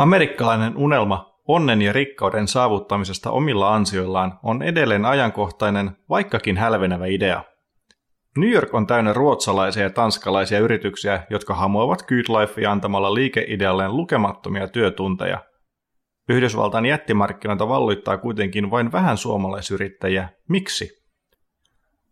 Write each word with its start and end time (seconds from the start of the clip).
Amerikkalainen 0.00 0.76
unelma 0.76 1.40
onnen 1.48 1.82
ja 1.82 1.92
rikkauden 1.92 2.48
saavuttamisesta 2.48 3.30
omilla 3.30 3.74
ansioillaan 3.74 4.38
on 4.42 4.62
edelleen 4.62 5.04
ajankohtainen, 5.04 5.90
vaikkakin 6.08 6.56
hälvenevä 6.56 7.06
idea. 7.06 7.44
New 8.36 8.50
York 8.50 8.74
on 8.74 8.86
täynnä 8.86 9.12
ruotsalaisia 9.12 9.82
ja 9.82 9.90
tanskalaisia 9.90 10.58
yrityksiä, 10.58 11.26
jotka 11.30 11.54
hamuavat 11.54 12.02
Lifea 12.10 12.72
antamalla 12.72 13.14
liikeidealleen 13.14 13.96
lukemattomia 13.96 14.68
työtunteja. 14.68 15.38
Yhdysvaltain 16.28 16.86
jättimarkkinoita 16.86 17.68
valloittaa 17.68 18.18
kuitenkin 18.18 18.70
vain 18.70 18.92
vähän 18.92 19.16
suomalaisyrittäjiä. 19.16 20.28
Miksi? 20.48 20.90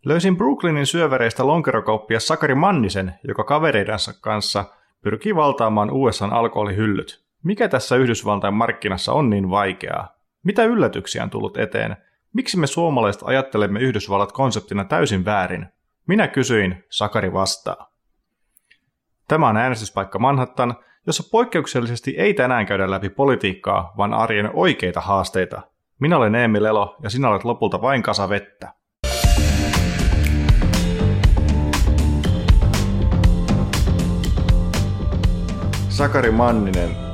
Löysin 0.05 0.37
Brooklynin 0.37 0.87
syövereistä 0.87 1.47
lonkerokauppia 1.47 2.21
Sakari 2.21 2.55
Mannisen, 2.55 3.15
joka 3.29 3.45
kavereidensa 3.45 4.13
kanssa 4.21 4.65
pyrkii 5.03 5.37
valtaamaan 5.37 5.91
USAn 5.91 6.33
alkoholihyllyt. 6.33 7.28
Mikä 7.49 7.69
tässä 7.69 7.97
Yhdysvaltain 7.97 8.55
markkinassa 8.55 9.13
on 9.13 9.31
niin 9.31 9.51
vaikeaa? 9.51 10.17
Mitä 10.43 10.65
yllätyksiä 10.65 11.23
on 11.23 11.31
tullut 11.31 11.57
eteen? 11.57 11.97
Miksi 12.33 12.59
me 12.59 12.67
suomalaiset 12.67 13.23
ajattelemme 13.25 13.81
Yhdysvallat 13.81 14.33
konseptina 14.33 14.85
täysin 14.85 15.25
väärin? 15.25 15.67
Minä 16.07 16.29
kysyin, 16.29 16.85
Sakari 16.91 17.33
vastaa. 17.33 17.93
Tämä 19.29 19.49
on 19.49 19.57
äänestyspaikka 19.57 20.19
Manhattan, 20.19 20.75
jossa 21.07 21.29
poikkeuksellisesti 21.31 22.15
ei 22.19 22.35
tänään 22.35 22.67
käydä 22.67 22.91
läpi 22.91 23.09
politiikkaa, 23.09 23.93
vaan 23.97 24.15
arjen 24.15 24.51
oikeita 24.55 25.01
haasteita. 25.01 25.63
Minä 26.01 26.17
olen 26.17 26.35
Eemi 26.35 26.63
Lelo 26.63 26.97
ja 27.03 27.11
sinä 27.11 27.29
olet 27.29 27.45
lopulta 27.45 27.83
vain 27.83 28.03
kasa 28.03 28.29
vettä. 28.29 28.73
Sakari 35.89 36.31
Manninen, 36.31 37.08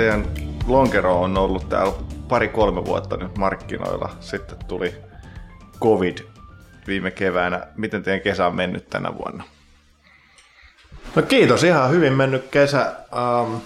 teidän 0.00 0.24
lonkero 0.66 1.20
on 1.20 1.38
ollut 1.38 1.68
täällä 1.68 1.92
pari-kolme 2.28 2.84
vuotta 2.84 3.16
nyt 3.16 3.38
markkinoilla. 3.38 4.10
Sitten 4.20 4.58
tuli 4.68 4.94
covid 5.80 6.18
viime 6.86 7.10
keväänä. 7.10 7.66
Miten 7.76 8.02
teidän 8.02 8.20
kesä 8.20 8.46
on 8.46 8.56
mennyt 8.56 8.90
tänä 8.90 9.18
vuonna? 9.18 9.44
No 11.16 11.22
kiitos, 11.22 11.64
ihan 11.64 11.90
hyvin 11.90 12.12
mennyt 12.12 12.48
kesä. 12.50 12.94
Um, 13.12 13.60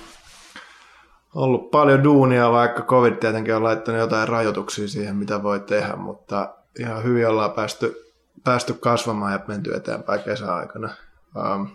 ollut 1.35 1.71
paljon 1.71 2.05
duunia, 2.05 2.53
vaikka 2.53 2.83
covid 2.83 3.15
tietenkin 3.15 3.55
on 3.55 3.65
laittanut 3.65 4.01
jotain 4.01 4.29
rajoituksia 4.29 4.89
siihen, 4.89 5.17
mitä 5.17 5.43
voi 5.43 5.61
tehdä, 5.61 5.97
mutta 5.97 6.55
ihan 6.79 7.05
hyvin 7.05 7.29
ollaan 7.29 7.53
päästy, 7.53 8.13
päästy 8.45 8.75
kasvamaan 8.75 9.33
ja 9.33 9.41
menty 9.49 9.75
eteenpäin 9.75 10.23
kesäaikana. 10.23 10.91
Um, 11.37 11.69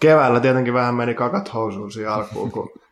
keväällä 0.00 0.40
tietenkin 0.40 0.74
vähän 0.74 0.94
meni 0.94 1.14
kakat 1.14 1.54
housuun 1.54 1.90
alkuun, 2.10 2.52
kun 2.52 2.70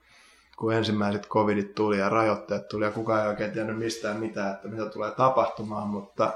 kun 0.62 0.74
ensimmäiset 0.74 1.28
covidit 1.28 1.74
tuli 1.74 1.98
ja 1.98 2.08
rajoitteet 2.08 2.68
tuli 2.68 2.84
ja 2.84 2.90
kukaan 2.90 3.22
ei 3.22 3.28
oikein 3.28 3.50
tiennyt 3.50 3.78
mistään 3.78 4.16
mitään, 4.16 4.54
että 4.54 4.68
mitä 4.68 4.86
tulee 4.86 5.10
tapahtumaan, 5.10 5.88
mutta 5.88 6.32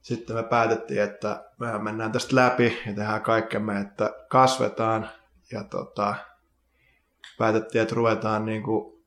sitten 0.00 0.36
me 0.36 0.42
päätettiin, 0.42 1.02
että 1.02 1.44
me 1.58 1.78
mennään 1.78 2.12
tästä 2.12 2.36
läpi 2.36 2.78
ja 2.86 2.94
tehdään 2.94 3.20
kaikkemme, 3.20 3.80
että 3.80 4.10
kasvetaan 4.28 5.08
ja 5.52 5.64
tota, 5.64 6.14
päätettiin, 7.38 7.82
että 7.82 7.94
ruvetaan 7.94 8.44
niin 8.44 8.62
kuin 8.62 9.04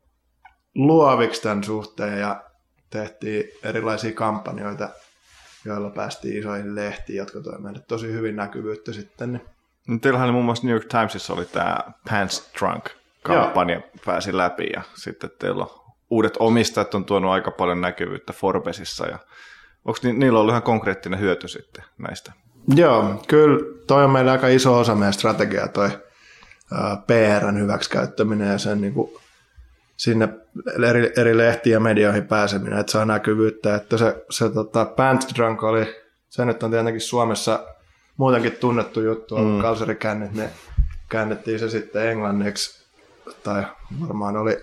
luoviksi 0.75 1.41
tämän 1.41 1.63
suhteen 1.63 2.19
ja 2.19 2.43
tehtiin 2.89 3.43
erilaisia 3.63 4.11
kampanjoita, 4.11 4.89
joilla 5.65 5.89
päästiin 5.89 6.39
isoihin 6.39 6.75
lehtiin, 6.75 7.17
jotka 7.17 7.39
toi 7.39 7.59
meille 7.59 7.79
tosi 7.87 8.11
hyvin 8.11 8.35
näkyvyyttä 8.35 8.93
sitten. 8.93 9.41
Teillähän 10.01 10.33
muun 10.33 10.45
muassa 10.45 10.67
New 10.67 10.73
York 10.73 10.85
Timesissa 10.85 11.33
oli 11.33 11.45
tämä 11.45 11.77
Pants 12.09 12.51
Trunk 12.59 12.85
kampanja 13.25 13.75
Joo. 13.75 13.89
pääsi 14.05 14.37
läpi 14.37 14.67
ja 14.75 14.81
sitten 14.93 15.29
teillä 15.39 15.63
on 15.63 15.85
uudet 16.09 16.33
omistajat 16.39 16.95
on 16.95 17.05
tuonut 17.05 17.31
aika 17.31 17.51
paljon 17.51 17.81
näkyvyyttä 17.81 18.33
Forbesissa 18.33 19.07
ja 19.07 19.19
onko 19.85 19.99
ni, 20.03 20.13
niillä 20.13 20.39
ollut 20.39 20.51
ihan 20.51 20.63
konkreettinen 20.63 21.19
hyöty 21.19 21.47
sitten 21.47 21.83
näistä? 21.97 22.31
Joo, 22.75 23.23
kyllä 23.27 23.59
toi 23.87 24.03
on 24.03 24.09
meillä 24.09 24.31
aika 24.31 24.47
iso 24.47 24.79
osa 24.79 24.95
meidän 24.95 25.13
strategiaa 25.13 25.67
toi 25.67 25.89
PRn 27.07 27.59
hyväksikäyttäminen 27.59 28.51
ja 28.51 28.57
sen 28.57 28.81
niin 28.81 28.93
kuin 28.93 29.11
sinne 29.97 30.29
eri, 30.89 31.13
eri 31.17 31.37
lehtiin 31.37 31.73
ja 31.73 31.79
medioihin 31.79 32.27
pääseminen, 32.27 32.79
että 32.79 32.91
saa 32.91 33.05
näkyvyyttä, 33.05 33.75
että 33.75 33.97
se, 33.97 34.25
se 34.29 34.49
tota, 34.49 34.85
Pants 34.85 35.35
Drunk 35.35 35.63
oli, 35.63 35.95
se 36.29 36.45
nyt 36.45 36.63
on 36.63 36.71
tietenkin 36.71 37.01
Suomessa 37.01 37.65
muutenkin 38.17 38.51
tunnettu 38.51 39.01
juttu, 39.01 39.37
mm. 39.37 39.61
kalsarikännit, 39.61 40.33
ne 40.33 40.49
käännettiin 41.09 41.59
se 41.59 41.69
sitten 41.69 42.09
englanniksi 42.09 42.84
tai 43.43 43.65
varmaan 44.01 44.37
oli 44.37 44.57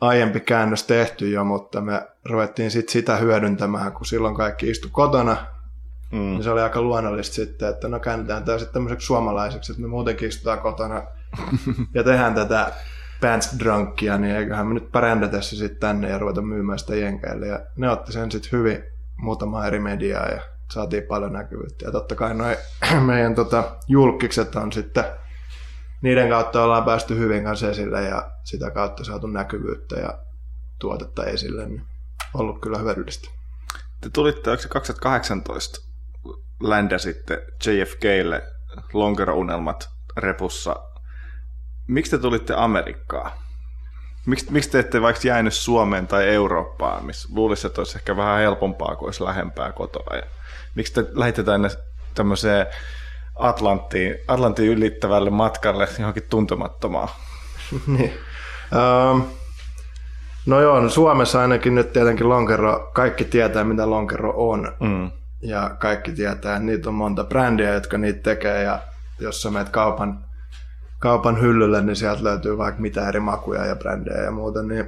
aiempi 0.00 0.40
käännös 0.40 0.84
tehty 0.84 1.30
jo, 1.30 1.44
mutta 1.44 1.80
me 1.80 2.08
ruvettiin 2.24 2.70
sit 2.70 2.88
sitä 2.88 3.16
hyödyntämään, 3.16 3.92
kun 3.92 4.06
silloin 4.06 4.34
kaikki 4.34 4.70
istu 4.70 4.88
kotona, 4.92 5.36
mm. 6.12 6.18
niin 6.18 6.42
se 6.42 6.50
oli 6.50 6.60
aika 6.60 6.82
luonnollista 6.82 7.34
sitten, 7.34 7.68
että 7.68 7.88
no 7.88 8.00
käännetään 8.00 8.44
tämä 8.44 8.58
sitten 8.58 8.74
tämmöiseksi 8.74 9.06
suomalaiseksi, 9.06 9.72
että 9.72 9.82
me 9.82 9.88
muutenkin 9.88 10.28
istutaan 10.28 10.60
kotona 10.60 11.02
ja 11.94 12.04
tehdään 12.04 12.34
tätä 12.34 12.72
pants 13.20 13.58
drunkia, 13.58 14.18
niin 14.18 14.36
eiköhän 14.36 14.66
me 14.66 14.74
nyt 14.74 14.92
brändätä 14.92 15.40
se 15.40 15.56
sitten 15.56 15.80
tänne 15.80 16.08
ja 16.08 16.18
ruveta 16.18 16.42
myymään 16.42 16.78
sitä 16.78 16.96
jenkeille. 16.96 17.46
Ja 17.46 17.60
ne 17.76 17.90
otti 17.90 18.12
sen 18.12 18.30
sitten 18.30 18.52
hyvin 18.52 18.84
muutama 19.16 19.66
eri 19.66 19.78
mediaa 19.78 20.28
ja 20.28 20.40
saatiin 20.70 21.02
paljon 21.02 21.32
näkyvyyttä. 21.32 21.86
Ja 21.86 21.92
totta 21.92 22.14
kai 22.14 22.34
noi 22.34 22.56
meidän 23.06 23.34
tota, 23.34 23.76
julkikset 23.88 24.56
on 24.56 24.72
sitten 24.72 25.04
niiden 26.06 26.28
kautta 26.28 26.64
ollaan 26.64 26.84
päästy 26.84 27.18
hyvin 27.18 27.44
kanssa 27.44 27.70
esille 27.70 28.02
ja 28.02 28.30
sitä 28.44 28.70
kautta 28.70 29.04
saatu 29.04 29.26
näkyvyyttä 29.26 29.96
ja 29.96 30.18
tuotetta 30.78 31.24
esille, 31.24 31.66
niin 31.66 31.82
ollut 32.34 32.60
kyllä 32.60 32.78
hyödyllistä. 32.78 33.28
Te 34.00 34.10
tulitte, 34.12 34.50
onko 34.50 34.62
2018 34.68 35.80
sitten 36.98 37.38
JFKlle 37.66 38.42
lonkerounelmat 38.92 39.88
repussa. 40.16 40.76
Miksi 41.86 42.10
te 42.10 42.18
tulitte 42.18 42.54
Amerikkaan? 42.56 43.32
Miksi, 44.26 44.52
miksi 44.52 44.70
te 44.70 44.78
ette 44.78 45.02
vaikka 45.02 45.28
jäänyt 45.28 45.54
Suomeen 45.54 46.06
tai 46.06 46.28
Eurooppaan, 46.28 47.04
missä 47.04 47.28
luulisi, 47.32 47.66
että 47.66 47.80
olisi 47.80 47.98
ehkä 47.98 48.16
vähän 48.16 48.38
helpompaa, 48.38 48.96
kuin 48.96 49.06
olisi 49.06 49.24
lähempää 49.24 49.72
kotoa? 49.72 50.16
Ja 50.16 50.22
miksi 50.74 50.92
te 50.92 51.06
lähditte 51.12 51.42
tänne 51.42 51.68
tämmöiseen 52.14 52.66
Atlanttiin, 53.36 54.14
Atlantin 54.28 54.66
ylittävälle 54.66 55.30
matkalle 55.30 55.88
johonkin 55.98 56.22
tuntemattomaan? 56.30 57.08
niin. 57.96 58.12
Um, 59.12 59.24
no 60.46 60.60
joo, 60.60 60.80
no 60.80 60.88
Suomessa 60.88 61.40
ainakin 61.40 61.74
nyt 61.74 61.92
tietenkin 61.92 62.28
lonkero, 62.28 62.90
kaikki 62.94 63.24
tietää 63.24 63.64
mitä 63.64 63.90
lonkero 63.90 64.34
on. 64.36 64.72
Mm. 64.80 65.10
Ja 65.42 65.70
kaikki 65.78 66.12
tietää, 66.12 66.56
että 66.56 66.58
niitä 66.58 66.88
on 66.88 66.94
monta 66.94 67.24
brändiä, 67.24 67.74
jotka 67.74 67.98
niitä 67.98 68.22
tekee 68.22 68.62
ja 68.62 68.78
jos 69.20 69.42
sä 69.42 69.50
menet 69.50 69.68
kaupan, 69.68 70.24
kaupan 70.98 71.40
hyllylle, 71.40 71.82
niin 71.82 71.96
sieltä 71.96 72.24
löytyy 72.24 72.58
vaikka 72.58 72.80
mitä 72.80 73.08
eri 73.08 73.20
makuja 73.20 73.66
ja 73.66 73.76
brändejä 73.76 74.22
ja 74.22 74.30
muuta, 74.30 74.62
niin 74.62 74.86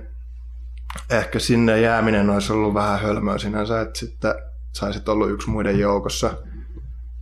ehkä 1.10 1.38
sinne 1.38 1.80
jääminen 1.80 2.30
olisi 2.30 2.52
ollut 2.52 2.74
vähän 2.74 3.00
hölmöä 3.00 3.38
sinänsä, 3.38 3.80
että 3.80 3.98
sitten 3.98 4.34
saisit 4.72 5.08
ollut 5.08 5.30
yksi 5.30 5.50
muiden 5.50 5.78
joukossa– 5.78 6.30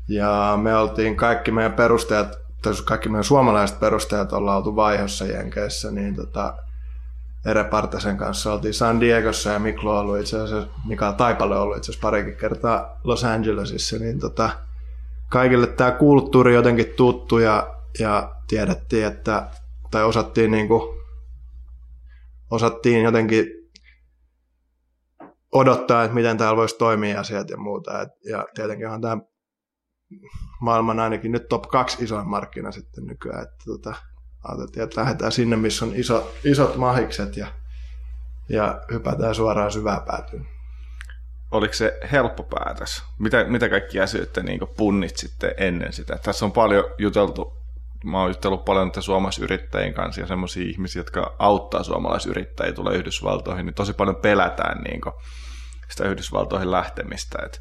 ja 0.09 0.59
me 0.63 0.77
oltiin 0.77 1.17
kaikki 1.17 1.51
meidän 1.51 1.73
perustajat, 1.73 2.39
tai 2.63 2.73
kaikki 2.85 3.09
meidän 3.09 3.25
suomalaiset 3.25 3.81
perustajat 3.81 4.33
ollaan 4.33 4.57
oltu 4.57 4.77
vaihossa 4.77 5.25
Jenkeissä, 5.25 5.91
niin 5.91 6.17
tota, 6.17 6.55
Ere 7.47 7.65
Partasen 7.65 8.17
kanssa 8.17 8.53
oltiin 8.53 8.75
San 8.75 9.01
Diegossa 9.01 9.51
ja 9.51 9.59
Miklo 9.59 9.95
on 9.95 10.01
ollut 10.01 10.19
itse 10.19 10.41
asiassa, 10.41 10.69
Mika 10.89 11.13
Taipale 11.13 11.57
on 11.57 11.63
ollut 11.63 11.77
itse 11.77 11.91
asiassa 11.91 12.07
parikin 12.07 12.37
kertaa 12.37 13.01
Los 13.05 13.25
Angelesissa, 13.25 13.99
niin 13.99 14.19
tota, 14.19 14.51
kaikille 15.29 15.67
tämä 15.67 15.91
kulttuuri 15.91 16.55
jotenkin 16.55 16.95
tuttu 16.97 17.39
ja, 17.39 17.75
ja 17.99 18.35
tiedettiin, 18.49 19.07
että, 19.07 19.51
tai 19.91 20.05
osattiin, 20.05 20.51
niin 20.51 20.69
kuin, 20.69 20.83
osattiin 22.51 23.03
jotenkin 23.03 23.47
odottaa, 25.53 26.05
että 26.05 26.15
miten 26.15 26.39
täällä 26.39 26.57
voisi 26.57 26.79
toimia 26.79 27.21
asiat 27.21 27.51
ja 27.51 27.57
muuta. 27.57 28.03
Et, 28.03 28.09
ja 28.25 28.47
tietenkin 28.55 28.89
on 28.89 29.01
tämä 29.01 29.19
maailman 30.61 31.01
ainakin 31.01 31.33
nyt 31.33 31.49
top 31.49 31.63
kaksi 31.63 32.05
isoin 32.05 32.29
markkina 32.29 32.73
sitten 32.73 33.07
nykyään. 33.07 33.43
Että 33.43 33.65
tota, 33.67 33.95
ajateltiin, 34.45 34.85
että 34.85 35.01
lähdetään 35.01 35.33
sinne, 35.33 35.57
missä 35.57 35.85
on 35.85 35.93
iso, 35.95 36.33
isot 36.45 36.77
mahikset 36.77 37.37
ja, 37.37 37.47
ja 38.49 38.81
hypätään 38.93 39.35
suoraan 39.35 39.73
syvään 39.73 40.03
päätyyn. 40.03 40.47
Oliko 41.51 41.75
se 41.75 41.99
helppo 42.13 42.43
päätös? 42.43 43.05
Mitä, 43.19 43.45
mitä 43.45 43.69
kaikki 43.69 44.01
asioita 44.01 44.43
niin 44.43 44.61
punnit 44.77 45.17
sitten 45.17 45.55
ennen 45.57 45.93
sitä? 45.93 46.19
Tässä 46.23 46.45
on 46.45 46.53
paljon 46.53 46.85
juteltu, 46.99 47.57
mä 48.05 48.21
oon 48.21 48.31
jutellut 48.31 48.65
paljon 48.65 48.93
suomalaisyrittäjien 49.01 49.95
kanssa 49.95 50.21
ja 50.21 50.27
semmoisia 50.27 50.69
ihmisiä, 50.69 51.01
jotka 51.01 51.37
auttaa 51.39 51.83
suomalaisyrittäjiä 51.83 52.73
tulee 52.73 52.97
Yhdysvaltoihin, 52.97 53.67
niin 53.67 53.75
tosi 53.75 53.93
paljon 53.93 54.17
pelätään 54.17 54.83
niin 54.83 55.01
sitä 55.89 56.09
Yhdysvaltoihin 56.09 56.71
lähtemistä. 56.71 57.39
Että 57.47 57.59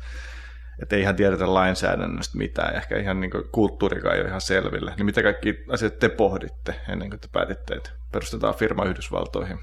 että 0.82 0.96
ei 0.96 1.02
ihan 1.02 1.16
tiedetä 1.16 1.54
lainsäädännöstä 1.54 2.38
mitään, 2.38 2.76
ehkä 2.76 2.98
ihan 2.98 3.20
niin 3.20 3.32
kulttuurikaan 3.52 4.16
ei 4.16 4.22
ole 4.22 4.28
ihan 4.28 4.42
selville. 4.42 4.94
Niin 4.98 5.06
mitä 5.06 5.24
kaikki 5.24 5.64
asiat 5.70 6.00
te 6.00 6.10
pohditte 6.10 6.76
ennen 6.90 7.10
kuin 7.10 7.20
te 7.20 7.28
päätitte, 7.32 7.74
että 7.74 7.90
perustetaan 8.12 8.56
firma 8.56 8.86
Yhdysvaltoihin? 8.86 9.60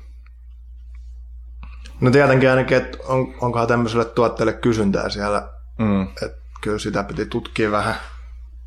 No 2.00 2.11
tietenkin 2.11 2.50
ainakin, 2.50 2.76
että 2.76 2.99
on, 3.05 3.35
onkohan 3.41 3.69
tämmöiselle 3.69 4.05
tuotteelle 4.05 4.53
kysyntää 4.53 5.09
siellä. 5.09 5.49
Mm. 5.79 6.03
Että 6.03 6.43
kyllä 6.62 6.79
sitä 6.79 7.03
piti 7.03 7.26
tutkia 7.26 7.70
vähän, 7.70 7.94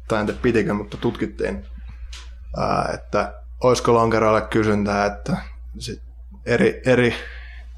tai 0.07 0.19
en 0.19 0.25
tiedä 0.25 0.39
pitikö, 0.41 0.73
mutta 0.73 0.97
tutkittiin, 0.97 1.65
ää, 2.57 2.91
että 2.93 3.33
olisiko 3.63 3.93
lonkeroille 3.93 4.41
kysyntää, 4.41 5.05
että 5.05 5.37
sit 5.79 6.01
eri, 6.45 6.81
eri, 6.85 7.15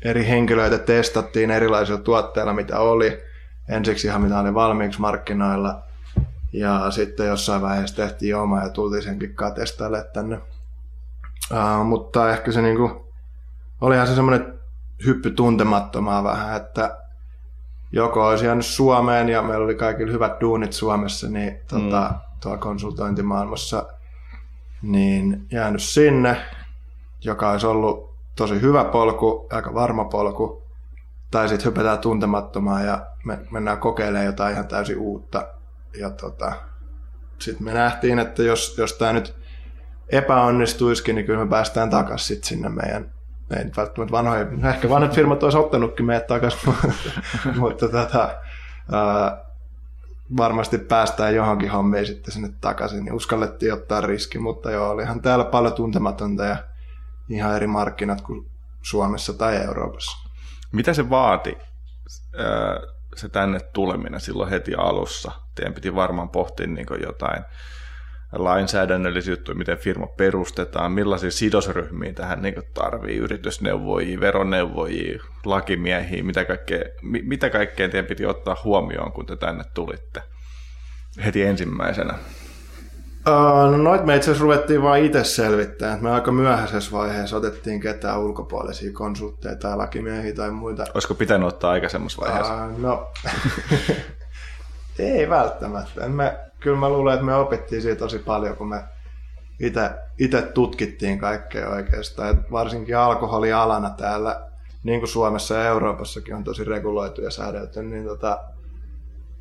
eri 0.06 0.28
henkilöitä 0.28 0.78
testattiin 0.78 1.52
erilaisilla 1.52 2.00
tuotteilla, 2.00 2.54
mitä 2.54 2.80
oli. 2.80 3.28
Ensiksi 3.70 4.08
ihan 4.08 4.22
mitä 4.22 4.40
oli 4.40 4.54
valmiiksi 4.54 5.02
markkinoilla, 5.02 5.84
ja 6.54 6.92
sitten 6.92 7.28
jossain 7.28 7.62
vaiheessa 7.62 7.96
tehtiin 7.96 8.36
oma 8.36 8.64
ja 8.64 8.70
tultiin 8.70 9.04
senkin 9.04 9.36
testaille 9.56 10.04
tänne. 10.14 10.38
Uh, 11.52 11.86
mutta 11.86 12.32
ehkä 12.32 12.52
se 12.52 12.62
niinku, 12.62 13.06
olihan 13.82 14.08
se 14.08 14.16
semmoinen 14.16 14.60
hyppy 15.06 15.32
tuntemattomaa 15.32 16.24
vähän, 16.24 16.58
että 16.58 16.98
joko 17.92 18.28
olisi 18.28 18.46
jäänyt 18.46 18.66
Suomeen 18.66 19.30
ja 19.30 19.42
meillä 19.42 19.66
oli 19.66 19.76
kaikilla 19.76 20.12
hyvät 20.12 20.42
duunit 20.42 20.74
Suomessa, 20.74 21.28
niin 21.30 21.60
tota, 21.68 22.10
mm. 22.10 22.20
tuolla 22.42 22.58
konsultointimaailmassa, 22.58 23.86
niin 24.82 25.48
jäänyt 25.52 25.84
sinne, 25.84 26.38
joka 27.24 27.52
olisi 27.52 27.68
ollut 27.68 28.14
tosi 28.36 28.62
hyvä 28.62 28.84
polku, 28.84 29.48
aika 29.52 29.74
varma 29.74 30.06
polku, 30.06 30.67
tai 31.32 31.50
sitten 31.50 31.66
hypätään 31.72 32.00
tuntemattomaan 32.00 32.86
ja 32.86 33.06
me 33.26 33.40
mennään 33.52 33.78
kokeilemaan 33.78 34.26
jotain 34.26 34.54
ihan 34.54 34.68
täysin 34.68 34.98
uutta. 34.98 35.48
Ja 36.00 36.10
tota, 36.10 36.54
sitten 37.40 37.66
me 37.66 37.74
nähtiin, 37.74 38.20
että 38.20 38.44
jos, 38.44 38.78
jos 38.78 38.94
tämä 38.94 39.14
nyt 39.14 39.36
epäonnistuisikin, 40.10 41.16
niin 41.16 41.26
kyllä 41.26 41.44
me 41.46 41.50
päästään 41.50 41.90
takaisin 41.90 42.44
sinne 42.44 42.70
meidän 42.70 43.18
ei 43.56 43.64
nyt 43.64 43.78
välttämättä 43.78 44.12
vanhoja, 44.12 44.46
ehkä 44.70 44.90
vanhat 44.90 45.16
firmat 45.16 45.44
olisi 45.44 45.58
ottanutkin 45.58 46.06
meidät 46.06 46.28
takaisin, 46.28 46.74
mutta 47.60 47.90
tota, 47.90 48.30
ää, 48.92 49.46
varmasti 50.38 50.78
päästään 50.78 51.36
johonkin 51.36 51.72
hommiin 51.72 52.06
sitten 52.06 52.34
sinne 52.34 52.50
takaisin, 52.62 53.06
niin 53.06 53.14
uskallettiin 53.14 53.74
ottaa 53.74 54.02
riski, 54.02 54.40
mutta 54.40 54.72
joo, 54.72 54.90
olihan 54.90 55.22
täällä 55.22 55.46
paljon 55.46 55.74
tuntematonta 55.74 56.46
ja 56.46 56.58
ihan 57.30 57.56
eri 57.56 57.68
markkinat 57.68 58.22
kuin 58.22 58.48
Suomessa 58.82 59.34
tai 59.34 59.56
Euroopassa. 59.56 60.27
Mitä 60.72 60.94
se 60.94 61.10
vaati, 61.10 61.58
se 63.16 63.30
tänne 63.30 63.60
tuleminen 63.60 64.20
silloin 64.20 64.50
heti 64.50 64.76
alussa? 64.76 65.32
Teidän 65.56 65.74
piti 65.74 65.96
varmaan 65.96 66.30
pohtia 66.30 66.68
niin 66.68 66.88
jotain 67.04 67.44
lainsäädännöllisiä 68.32 69.32
juttuja, 69.32 69.58
miten 69.58 69.78
firma 69.78 70.08
perustetaan, 70.08 70.92
millaisia 70.92 71.32
sidosryhmiä 71.32 72.14
tähän 72.14 72.42
niin 72.42 72.64
tarvii, 72.74 73.18
yritysneuvojia, 73.18 74.20
veroneuvojia, 74.20 75.24
lakimiehiä, 75.46 76.24
mitä 76.24 76.46
kaikkea, 76.46 76.84
mitä 77.02 77.50
kaikkea 77.50 77.90
teidän 77.90 78.08
piti 78.08 78.26
ottaa 78.26 78.58
huomioon, 78.64 79.12
kun 79.12 79.26
te 79.26 79.36
tänne 79.36 79.64
tulitte 79.74 80.22
heti 81.26 81.44
ensimmäisenä? 81.44 82.14
No 83.32 83.78
noit 83.78 84.06
me 84.06 84.16
itse 84.16 84.32
asiassa 84.32 84.44
ruvettiin 84.44 84.82
vaan 84.82 85.00
itse 85.00 85.24
selvittämään. 85.24 86.04
Me 86.04 86.12
aika 86.12 86.32
myöhäisessä 86.32 86.92
vaiheessa 86.92 87.38
otettiin 87.38 87.80
ketään 87.80 88.20
ulkopuolisia 88.20 88.94
konsultteja 88.94 89.56
tai 89.56 89.78
lakimiehiä 89.78 90.34
tai 90.34 90.52
muita. 90.52 90.86
Olisiko 90.94 91.14
pitänyt 91.14 91.48
ottaa 91.48 91.72
aikaisemmassa 91.72 92.22
vaiheessa? 92.22 92.66
Uh, 92.66 92.80
no, 92.80 93.12
ei 95.00 95.30
välttämättä. 95.30 96.10
Me, 96.10 96.40
kyllä 96.60 96.78
mä 96.78 96.90
luulen, 96.90 97.14
että 97.14 97.26
me 97.26 97.36
opittiin 97.36 97.82
siitä 97.82 98.00
tosi 98.00 98.20
paljon, 98.20 98.56
kun 98.56 98.70
me 98.70 98.84
itse 100.20 100.42
tutkittiin 100.42 101.20
kaikkea 101.20 101.70
oikeastaan. 101.70 102.30
Et 102.30 102.52
varsinkin 102.52 102.98
alkoholialana 102.98 103.90
täällä, 103.90 104.42
niin 104.84 105.00
kuin 105.00 105.10
Suomessa 105.10 105.56
ja 105.56 105.66
Euroopassakin 105.66 106.36
on 106.36 106.44
tosi 106.44 106.64
reguloitu 106.64 107.22
ja 107.22 107.32
säädelty, 107.32 107.84
niin 107.84 108.06
tota, 108.06 108.40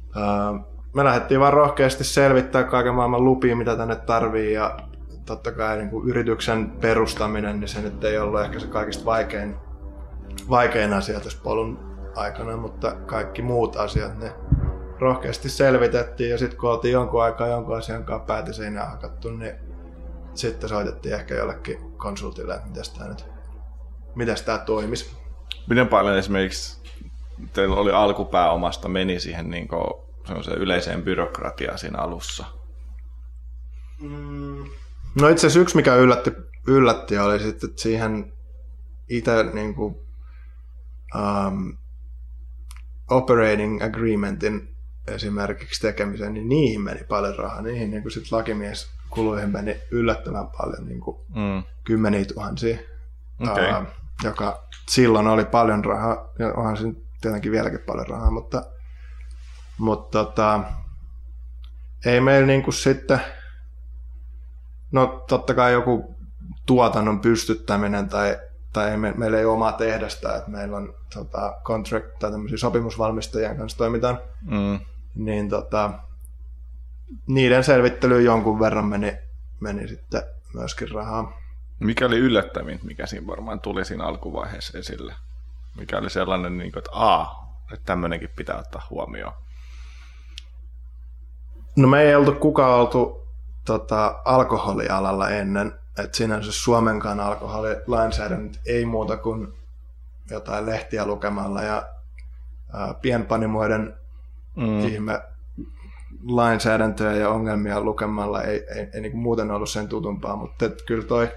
uh, 0.09 0.75
me 0.96 1.04
lähdettiin 1.04 1.40
vaan 1.40 1.52
rohkeasti 1.52 2.04
selvittää 2.04 2.64
kaiken 2.64 2.94
maailman 2.94 3.25
lupia, 3.25 3.56
mitä 3.56 3.76
tänne 3.76 3.96
tarvii 3.96 4.52
ja 4.52 4.76
totta 5.26 5.52
kai 5.52 5.76
niin 5.76 5.90
kuin 5.90 6.08
yrityksen 6.08 6.70
perustaminen, 6.70 7.60
niin 7.60 7.69
se 7.69 7.81
nyt 7.81 8.04
ei 8.04 8.19
ollut 8.19 8.40
ehkä 8.40 8.58
se 8.58 8.66
kaikista 8.66 9.04
vaikein, 9.04 9.56
vaikein 10.50 10.93
asia 10.93 11.20
tässä 11.20 11.38
polun 11.43 11.78
aikana, 12.14 12.56
mutta 12.56 12.93
kaikki 12.93 13.43
muut 13.43 13.76
asiat, 13.76 14.19
ne 14.19 14.32
rohkeasti 14.98 15.48
selvitettiin 15.48 16.31
ja 16.31 16.38
sitten 16.38 16.58
kun 16.58 16.70
oltiin 16.70 16.93
jonkun 16.93 17.22
aikaa 17.22 17.46
jonkun 17.46 17.76
asian 17.76 18.04
kanssa 18.04 18.26
päätä 18.26 18.52
hakattu, 18.87 19.31
niin 19.31 19.54
sitten 20.34 20.69
soitettiin 20.69 21.14
ehkä 21.14 21.34
jollekin 21.34 21.92
konsultille, 21.96 22.54
että 22.54 22.69
miten 22.69 22.84
tämä 22.99 23.08
nyt, 23.08 23.25
miten 24.14 24.37
tämä 24.44 24.58
toimisi. 24.58 25.16
Miten 25.69 25.88
paljon 25.88 26.19
esimerkiksi 26.19 26.82
teillä 27.52 27.76
oli 27.76 27.90
alkupääomasta 27.90 28.88
meni 28.88 29.20
siihen 29.20 29.50
niin 29.50 29.69
se 30.44 30.50
yleiseen 30.50 31.02
byrokratiaan 31.02 31.78
siinä 31.78 31.99
alussa? 31.99 32.44
Mm. 34.00 34.64
No 35.20 35.28
itse 35.28 35.46
asiassa 35.46 35.61
yksi, 35.61 35.76
mikä 35.76 35.94
yllätti, 35.94 36.32
yllätti 36.67 37.19
oli 37.19 37.38
sitten, 37.38 37.70
että 37.70 37.82
siihen 37.82 38.32
itse 39.08 39.43
niin 39.43 39.75
kuin, 39.75 39.96
um, 41.14 41.76
operating 43.11 43.82
agreementin 43.82 44.76
esimerkiksi 45.06 45.81
tekemiseen, 45.81 46.34
niin 46.34 46.49
niihin 46.49 46.81
meni 46.81 47.05
paljon 47.05 47.37
rahaa. 47.37 47.62
Niihin 47.62 47.90
niin 47.90 48.11
sit 48.11 48.32
lakimies 48.32 48.90
kuluihin 49.11 49.50
meni 49.50 49.81
yllättävän 49.90 50.46
paljon, 50.58 50.88
niin 50.88 51.00
kuin 51.00 51.17
mm. 51.28 51.62
kymmeniä 51.84 52.25
tuhansia, 52.25 52.78
okay. 53.50 53.82
uh, 53.82 53.87
joka 54.25 54.69
silloin 54.88 55.26
oli 55.26 55.44
paljon 55.44 55.84
rahaa, 55.84 56.32
ja 56.38 56.52
onhan 56.52 56.76
siinä 56.76 56.94
tietenkin 57.20 57.52
vieläkin 57.52 57.81
paljon 57.87 58.06
rahaa, 58.06 58.31
mutta 58.31 58.62
mutta 59.78 60.25
tota, 60.25 60.61
ei 62.06 62.20
meillä 62.20 62.46
niinku 62.46 62.73
sitten, 62.73 63.20
no 64.93 65.25
totta 65.28 65.55
kai 65.55 65.73
joku 65.73 66.17
tuotannon 66.67 67.20
pystyttäminen 67.20 68.08
tai, 68.08 68.38
tai 68.73 68.96
me, 68.96 69.14
meillä 69.17 69.38
ei 69.38 69.44
ole 69.44 69.55
omaa 69.55 69.73
tehdasta, 69.73 70.37
että 70.37 70.50
meillä 70.50 70.76
on 70.76 70.94
tota, 71.14 71.55
contract 71.62 72.19
tai 72.19 72.31
tämmöisiä 72.31 72.58
sopimusvalmistajien 72.58 73.56
kanssa 73.56 73.78
toimitaan, 73.78 74.19
mm. 74.43 74.81
niin 75.14 75.49
tota, 75.49 75.90
niiden 77.26 77.64
selvittelyyn 77.64 78.25
jonkun 78.25 78.61
verran 78.61 78.84
meni, 78.84 79.19
meni 79.61 79.88
sitten 79.88 80.23
myöskin 80.55 80.90
rahaa. 80.90 81.40
Mikä 81.81 82.06
oli 82.06 82.19
yllättävin, 82.19 82.81
mikä 82.82 83.06
siinä 83.06 83.26
varmaan 83.26 83.61
tuli 83.61 83.84
siinä 83.84 84.05
alkuvaiheessa 84.05 84.78
esille? 84.78 85.14
Mikä 85.78 85.99
oli 85.99 86.11
sellainen, 86.11 86.59
niin 86.59 86.73
kuin, 86.73 86.78
että 86.78 86.90
a, 86.92 87.26
että 87.73 87.85
tämmöinenkin 87.87 88.30
pitää 88.37 88.59
ottaa 88.59 88.87
huomioon? 88.90 89.33
No 91.76 91.88
me 91.88 92.02
ei 92.02 92.14
oltu 92.14 92.33
kukaan 92.33 92.80
oltu 92.80 93.26
tota, 93.64 94.21
alkoholialalla 94.25 95.30
ennen, 95.30 95.73
että 95.99 96.16
sinänsä 96.16 96.52
Suomenkaan 96.52 97.21
alkoholilainsäädäntö 97.21 98.59
ei 98.66 98.85
muuta 98.85 99.16
kuin 99.16 99.52
jotain 100.30 100.66
lehtiä 100.66 101.06
lukemalla 101.06 101.62
ja 101.62 101.83
ää, 102.73 102.95
pienpanimoiden 102.95 103.95
mm. 104.56 104.80
ihme 104.80 105.21
lainsäädäntöä 106.26 107.14
ja 107.14 107.30
ongelmia 107.30 107.80
lukemalla 107.80 108.42
ei, 108.42 108.64
ei, 108.68 108.78
ei, 108.78 108.88
ei 108.95 109.00
niin 109.00 109.16
muuten 109.16 109.50
ollut 109.50 109.71
sen 109.71 109.88
tutumpaa, 109.88 110.37
mutta 110.37 110.66
et 110.66 110.83
kyllä 110.87 111.04
toi 111.04 111.28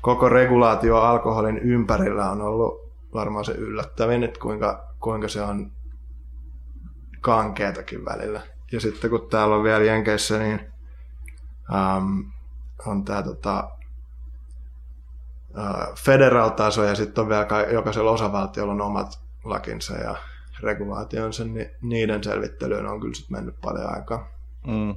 koko 0.00 0.28
regulaatio 0.28 0.96
alkoholin 0.96 1.58
ympärillä 1.58 2.30
on 2.30 2.42
ollut 2.42 2.92
varmaan 3.14 3.44
se 3.44 3.52
yllättävin, 3.52 4.24
että 4.24 4.40
kuinka, 4.40 4.88
kuinka 5.00 5.28
se 5.28 5.42
on 5.42 5.70
kankeatakin 7.20 8.04
välillä 8.04 8.55
ja 8.72 8.80
sitten 8.80 9.10
kun 9.10 9.28
täällä 9.30 9.56
on 9.56 9.64
vielä 9.64 9.84
Jenkeissä, 9.84 10.38
niin 10.38 10.60
um, 11.74 12.32
on 12.86 13.04
tämä 13.04 13.22
tota, 13.22 13.70
uh, 15.50 15.94
federal-taso 15.94 16.84
ja 16.84 16.94
sitten 16.94 17.22
on 17.22 17.28
vielä 17.28 17.46
jokaisella 17.72 18.10
osavaltiolla 18.10 18.72
on 18.72 18.80
omat 18.80 19.20
lakinsa 19.44 19.94
ja 19.94 20.16
regulaationsa, 20.62 21.44
niin 21.44 21.70
niiden 21.82 22.24
selvittelyyn 22.24 22.86
on 22.86 23.00
kyllä 23.00 23.14
sitten 23.14 23.36
mennyt 23.36 23.60
paljon 23.60 23.94
aikaa. 23.94 24.28
Mm. 24.66 24.90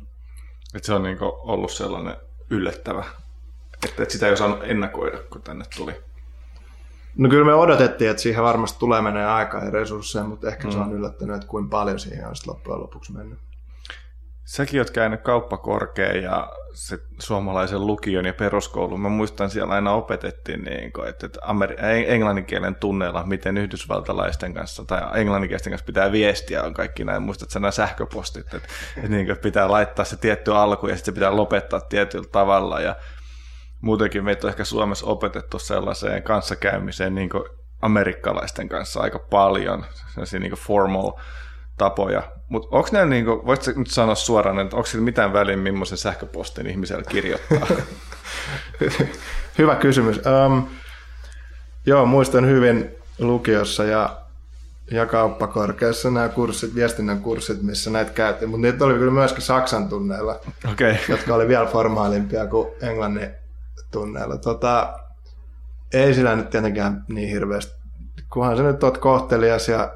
Et 0.75 0.83
se 0.83 0.93
on 0.93 1.03
niinku 1.03 1.25
ollut 1.25 1.71
sellainen 1.71 2.17
yllättävä, 2.49 3.03
että 3.85 4.03
et 4.03 4.11
sitä 4.11 4.27
ei 4.27 4.33
osannut 4.33 4.59
ennakoida, 4.63 5.17
kun 5.17 5.41
tänne 5.41 5.65
tuli. 5.77 5.93
No 7.17 7.29
kyllä 7.29 7.45
me 7.45 7.53
odotettiin, 7.53 8.11
että 8.11 8.23
siihen 8.23 8.43
varmasti 8.43 8.79
tulee 8.79 9.01
menee 9.01 9.25
aikaa 9.25 9.63
ja 9.63 9.71
resursseja, 9.71 10.25
mutta 10.25 10.47
ehkä 10.47 10.67
mm. 10.67 10.71
se 10.71 10.79
on 10.79 10.93
yllättänyt, 10.93 11.35
että 11.35 11.47
kuinka 11.47 11.69
paljon 11.69 11.99
siihen 11.99 12.27
on 12.27 12.35
loppujen 12.47 12.81
lopuksi 12.81 13.13
mennyt 13.13 13.39
Säkin 14.49 14.81
oot 14.81 14.89
käynyt 14.89 15.21
kauppakorkeen 15.21 16.23
ja 16.23 16.51
se 16.73 16.99
suomalaisen 17.19 17.87
lukion 17.87 18.25
ja 18.25 18.33
peruskoulun. 18.33 18.99
Mä 18.99 19.09
muistan 19.09 19.49
siellä 19.49 19.73
aina 19.73 19.91
opetettiin, 19.91 20.63
niin 20.63 20.91
kuin, 20.91 21.07
että, 21.09 21.27
Amer- 21.41 21.85
englannin 22.07 22.45
kielen 22.45 22.75
tunneilla, 22.75 23.23
miten 23.23 23.57
yhdysvaltalaisten 23.57 24.53
kanssa 24.53 24.85
tai 24.85 25.01
englanninkielisten 25.21 25.71
kanssa 25.71 25.85
pitää 25.85 26.11
viestiä 26.11 26.63
on 26.63 26.73
kaikki 26.73 27.03
näin. 27.03 27.21
Muistat 27.21 27.49
nämä 27.53 27.71
sähköpostit, 27.71 28.53
että, 28.53 28.67
että, 28.97 29.09
niin 29.09 29.25
kuin, 29.25 29.37
pitää 29.37 29.71
laittaa 29.71 30.05
se 30.05 30.17
tietty 30.17 30.55
alku 30.55 30.87
ja 30.87 30.95
sitten 30.95 31.13
se 31.13 31.15
pitää 31.15 31.35
lopettaa 31.35 31.81
tietyllä 31.81 32.27
tavalla. 32.31 32.79
Ja 32.79 32.95
muutenkin 33.81 34.23
meitä 34.23 34.47
on 34.47 34.51
ehkä 34.51 34.63
Suomessa 34.63 35.05
opetettu 35.05 35.59
sellaiseen 35.59 36.23
kanssakäymiseen 36.23 37.15
niin 37.15 37.29
kuin 37.29 37.43
amerikkalaisten 37.81 38.69
kanssa 38.69 39.01
aika 39.01 39.19
paljon, 39.19 39.85
sellaisia 40.13 40.39
niin 40.39 40.51
formal 40.51 41.11
tapoja. 41.79 42.23
Mutta 42.49 42.67
onko 42.71 42.89
ne, 42.91 43.05
niin 43.05 43.25
kuin, 43.25 43.45
voitko 43.45 43.71
nyt 43.75 43.89
sanoa 43.89 44.15
suoraan, 44.15 44.59
että 44.59 44.75
onko 44.75 44.87
sillä 44.87 45.03
mitään 45.03 45.33
väliä, 45.33 45.57
millaisen 45.57 45.97
sähköpostin 45.97 46.67
ihmisellä 46.67 47.03
kirjoittaa? 47.03 47.67
Hyvä 49.57 49.75
kysymys. 49.75 50.21
Um, 50.45 50.67
joo, 51.85 52.05
muistan 52.05 52.45
hyvin 52.45 52.91
lukiossa 53.19 53.83
ja, 53.83 54.17
ja 54.91 55.05
kauppakorkeassa 55.05 56.11
nämä 56.11 56.29
kurssit, 56.29 56.75
viestinnän 56.75 57.21
kurssit, 57.21 57.61
missä 57.61 57.89
näitä 57.89 58.11
käytiin, 58.11 58.49
mutta 58.49 58.61
niitä 58.61 58.85
oli 58.85 58.93
kyllä 58.93 59.11
myöskin 59.11 59.41
Saksan 59.41 59.89
tunneilla, 59.89 60.39
okay. 60.71 60.95
jotka 61.09 61.35
oli 61.35 61.47
vielä 61.47 61.65
formaalimpia 61.65 62.47
kuin 62.47 62.67
englannin 62.81 63.29
tunneilla. 63.91 64.37
Tota, 64.37 64.99
ei 65.93 66.13
sillä 66.13 66.35
nyt 66.35 66.49
tietenkään 66.49 67.05
niin 67.07 67.29
hirveästi, 67.29 67.73
kunhan 68.33 68.57
sä 68.57 68.63
nyt 68.63 68.83
oot 68.83 68.97
kohtelias 68.97 69.69
ja 69.69 69.91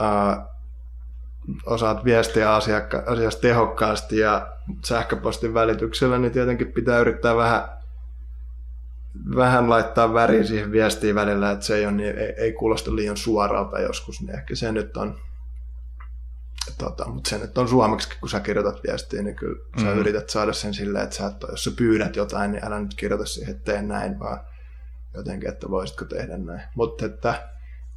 uh, 0.00 0.53
osaat 1.66 2.04
viestiä 2.04 2.54
asiakka- 2.54 3.02
asiasta 3.06 3.40
tehokkaasti 3.40 4.18
ja 4.18 4.46
sähköpostin 4.84 5.54
välityksellä, 5.54 6.18
niin 6.18 6.32
tietenkin 6.32 6.72
pitää 6.72 6.98
yrittää 6.98 7.36
vähän, 7.36 7.62
vähän 9.36 9.70
laittaa 9.70 10.14
väriä 10.14 10.44
siihen 10.44 10.72
viestiin 10.72 11.14
välillä, 11.14 11.50
että 11.50 11.64
se 11.64 11.76
ei, 11.76 11.86
ole 11.86 11.92
niin, 11.92 12.18
ei, 12.18 12.34
ei 12.36 12.52
kuulosta 12.52 12.96
liian 12.96 13.16
suoralta 13.16 13.80
joskus, 13.80 14.20
niin 14.20 14.34
ehkä 14.34 14.54
se 14.54 14.72
nyt 14.72 14.96
on, 14.96 15.18
tota, 16.78 17.08
mutta 17.08 17.30
se 17.30 17.38
nyt 17.38 17.58
on 17.58 17.68
suomeksi, 17.68 18.18
kun 18.20 18.28
sä 18.28 18.40
kirjoitat 18.40 18.80
viestiä, 18.88 19.22
niin 19.22 19.36
kyllä 19.36 19.56
mm-hmm. 19.56 19.84
sä 19.84 19.92
yrität 19.92 20.30
saada 20.30 20.52
sen 20.52 20.74
silleen, 20.74 21.04
että 21.04 21.16
sä 21.16 21.26
et, 21.26 21.50
jos 21.50 21.64
sä 21.64 21.70
pyydät 21.76 22.16
jotain, 22.16 22.52
niin 22.52 22.64
älä 22.64 22.80
nyt 22.80 22.94
kirjoita 22.94 23.26
siihen, 23.26 23.54
että 23.54 23.72
tee 23.72 23.82
näin, 23.82 24.18
vaan 24.18 24.40
jotenkin, 25.14 25.48
että 25.48 25.70
voisitko 25.70 26.04
tehdä 26.04 26.36
näin. 26.36 26.62
Mutta 26.74 27.06
että 27.06 27.48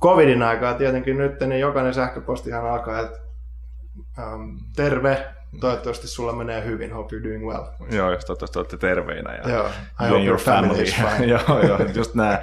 covidin 0.01 0.43
aikaa 0.43 0.73
tietenkin 0.73 1.17
nyt, 1.17 1.39
niin 1.39 1.59
jokainen 1.59 1.93
sähköpostihan 1.93 2.65
alkaa, 2.65 2.99
että 2.99 3.26
um, 4.17 4.59
terve, 4.75 5.27
toivottavasti 5.59 6.07
sulla 6.07 6.33
menee 6.33 6.65
hyvin, 6.65 6.93
hope 6.93 7.15
you're 7.15 7.23
doing 7.23 7.45
well. 7.45 7.63
Joo, 7.91 8.11
jos 8.11 8.25
toivottavasti 8.25 8.59
olette 8.59 8.77
terveinä 8.77 9.35
ja 9.35 9.49
joo, 9.49 9.67
I 10.05 10.09
hope 10.09 10.23
your 10.23 10.39
family, 10.39 10.83
is 10.83 10.95
fine. 11.17 11.25
joo, 11.25 11.61
joo, 11.67 11.79
just 11.95 12.15
näin. 12.15 12.37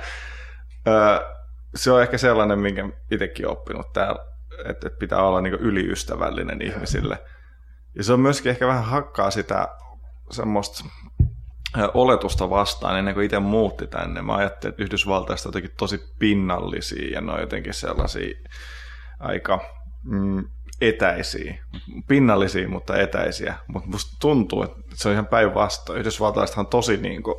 se 1.74 1.90
on 1.90 2.02
ehkä 2.02 2.18
sellainen, 2.18 2.58
minkä 2.58 2.88
itsekin 3.10 3.48
oppinut 3.48 3.92
täällä, 3.92 4.24
että, 4.64 4.90
pitää 4.90 5.22
olla 5.22 5.40
niin 5.40 5.54
yliystävällinen 5.54 6.62
ihmisille. 6.62 7.18
Ja 7.94 8.04
se 8.04 8.12
on 8.12 8.20
myöskin 8.20 8.50
ehkä 8.50 8.66
vähän 8.66 8.84
hakkaa 8.84 9.30
sitä 9.30 9.68
semmoista 10.30 10.84
oletusta 11.94 12.50
vastaan 12.50 12.98
ennen 12.98 13.14
kuin 13.14 13.24
itse 13.24 13.38
muutti 13.38 13.86
tänne. 13.86 14.22
Mä 14.22 14.34
ajattelin, 14.34 14.72
että 14.72 14.82
Yhdysvaltaista 14.82 15.48
on 15.48 15.50
jotenkin 15.50 15.76
tosi 15.76 16.00
pinnallisia 16.18 17.14
ja 17.14 17.20
ne 17.20 17.32
on 17.32 17.40
jotenkin 17.40 17.74
sellaisia 17.74 18.38
aika 19.20 19.60
mm, 20.02 20.44
etäisiä, 20.80 21.58
pinnallisia, 22.08 22.68
mutta 22.68 22.96
etäisiä. 23.00 23.54
Mutta 23.66 23.88
musta 23.88 24.16
tuntuu, 24.20 24.62
että 24.62 24.80
se 24.94 25.08
on 25.08 25.12
ihan 25.12 25.26
päinvastoin. 25.26 26.00
Yhdysvaltalaisethan 26.00 26.66
on 26.66 26.70
tosi 26.70 26.96
niin 26.96 27.22
kuin, 27.22 27.36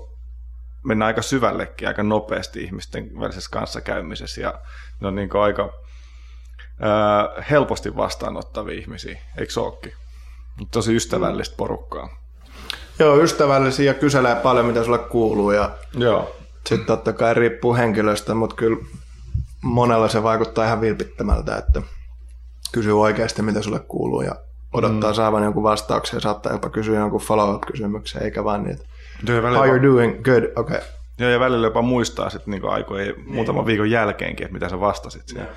mennään 0.83 1.07
aika 1.07 1.21
syvällekin 1.21 1.87
aika 1.87 2.03
nopeasti 2.03 2.63
ihmisten 2.63 3.19
välisessä 3.19 3.49
kanssakäymisessä 3.51 4.41
ja 4.41 4.53
ne 5.01 5.07
on 5.07 5.15
niin 5.15 5.29
kuin 5.29 5.41
aika 5.41 5.73
ää, 6.79 7.43
helposti 7.49 7.95
vastaanottavia 7.95 8.79
ihmisiä, 8.79 9.19
eikö 9.37 9.53
se 9.53 9.59
olekin? 9.59 9.93
Tosi 10.71 10.95
ystävällistä 10.95 11.55
porukkaa. 11.57 12.17
Joo, 12.99 13.21
ystävällisiä 13.21 13.85
ja 13.85 13.93
kyselee 13.93 14.35
paljon, 14.35 14.65
mitä 14.65 14.83
sulle 14.83 14.97
kuuluu 14.97 15.51
ja 15.51 15.71
Joo. 15.93 16.35
sitten 16.67 16.85
totta 16.85 17.13
kai 17.13 17.33
riippuu 17.33 17.75
henkilöstä, 17.75 18.33
mutta 18.33 18.55
kyllä 18.55 18.77
monella 19.61 20.07
se 20.07 20.23
vaikuttaa 20.23 20.65
ihan 20.65 20.81
vilpittömältä, 20.81 21.57
että 21.57 21.81
kysyy 22.71 23.01
oikeasti, 23.01 23.41
mitä 23.41 23.61
sulle 23.61 23.79
kuuluu 23.79 24.21
ja 24.21 24.35
odottaa 24.73 25.11
mm. 25.11 25.15
saavan 25.15 25.43
jonkun 25.43 25.63
vastauksen 25.63 26.17
ja 26.17 26.21
saattaa 26.21 26.51
jopa 26.51 26.69
kysyä 26.69 26.99
jonkun 26.99 27.21
follow-up-kysymyksen, 27.21 28.23
eikä 28.23 28.43
vaan 28.43 28.63
niin, 28.63 28.73
että 28.73 28.85
how 29.57 29.67
you 29.67 29.81
doing, 29.81 30.23
good, 30.23 30.43
okay. 30.55 30.79
Joo, 31.19 31.29
ja 31.29 31.39
välillä 31.39 31.67
jopa 31.67 31.81
muistaa 31.81 32.29
sitten 32.29 32.51
niin 32.51 32.69
aikoja, 32.69 33.05
niin. 33.05 33.33
muutaman 33.33 33.65
viikon 33.65 33.89
jälkeenkin, 33.89 34.45
että 34.45 34.53
mitä 34.53 34.69
sä 34.69 34.79
vastasit 34.79 35.27
siihen. 35.27 35.47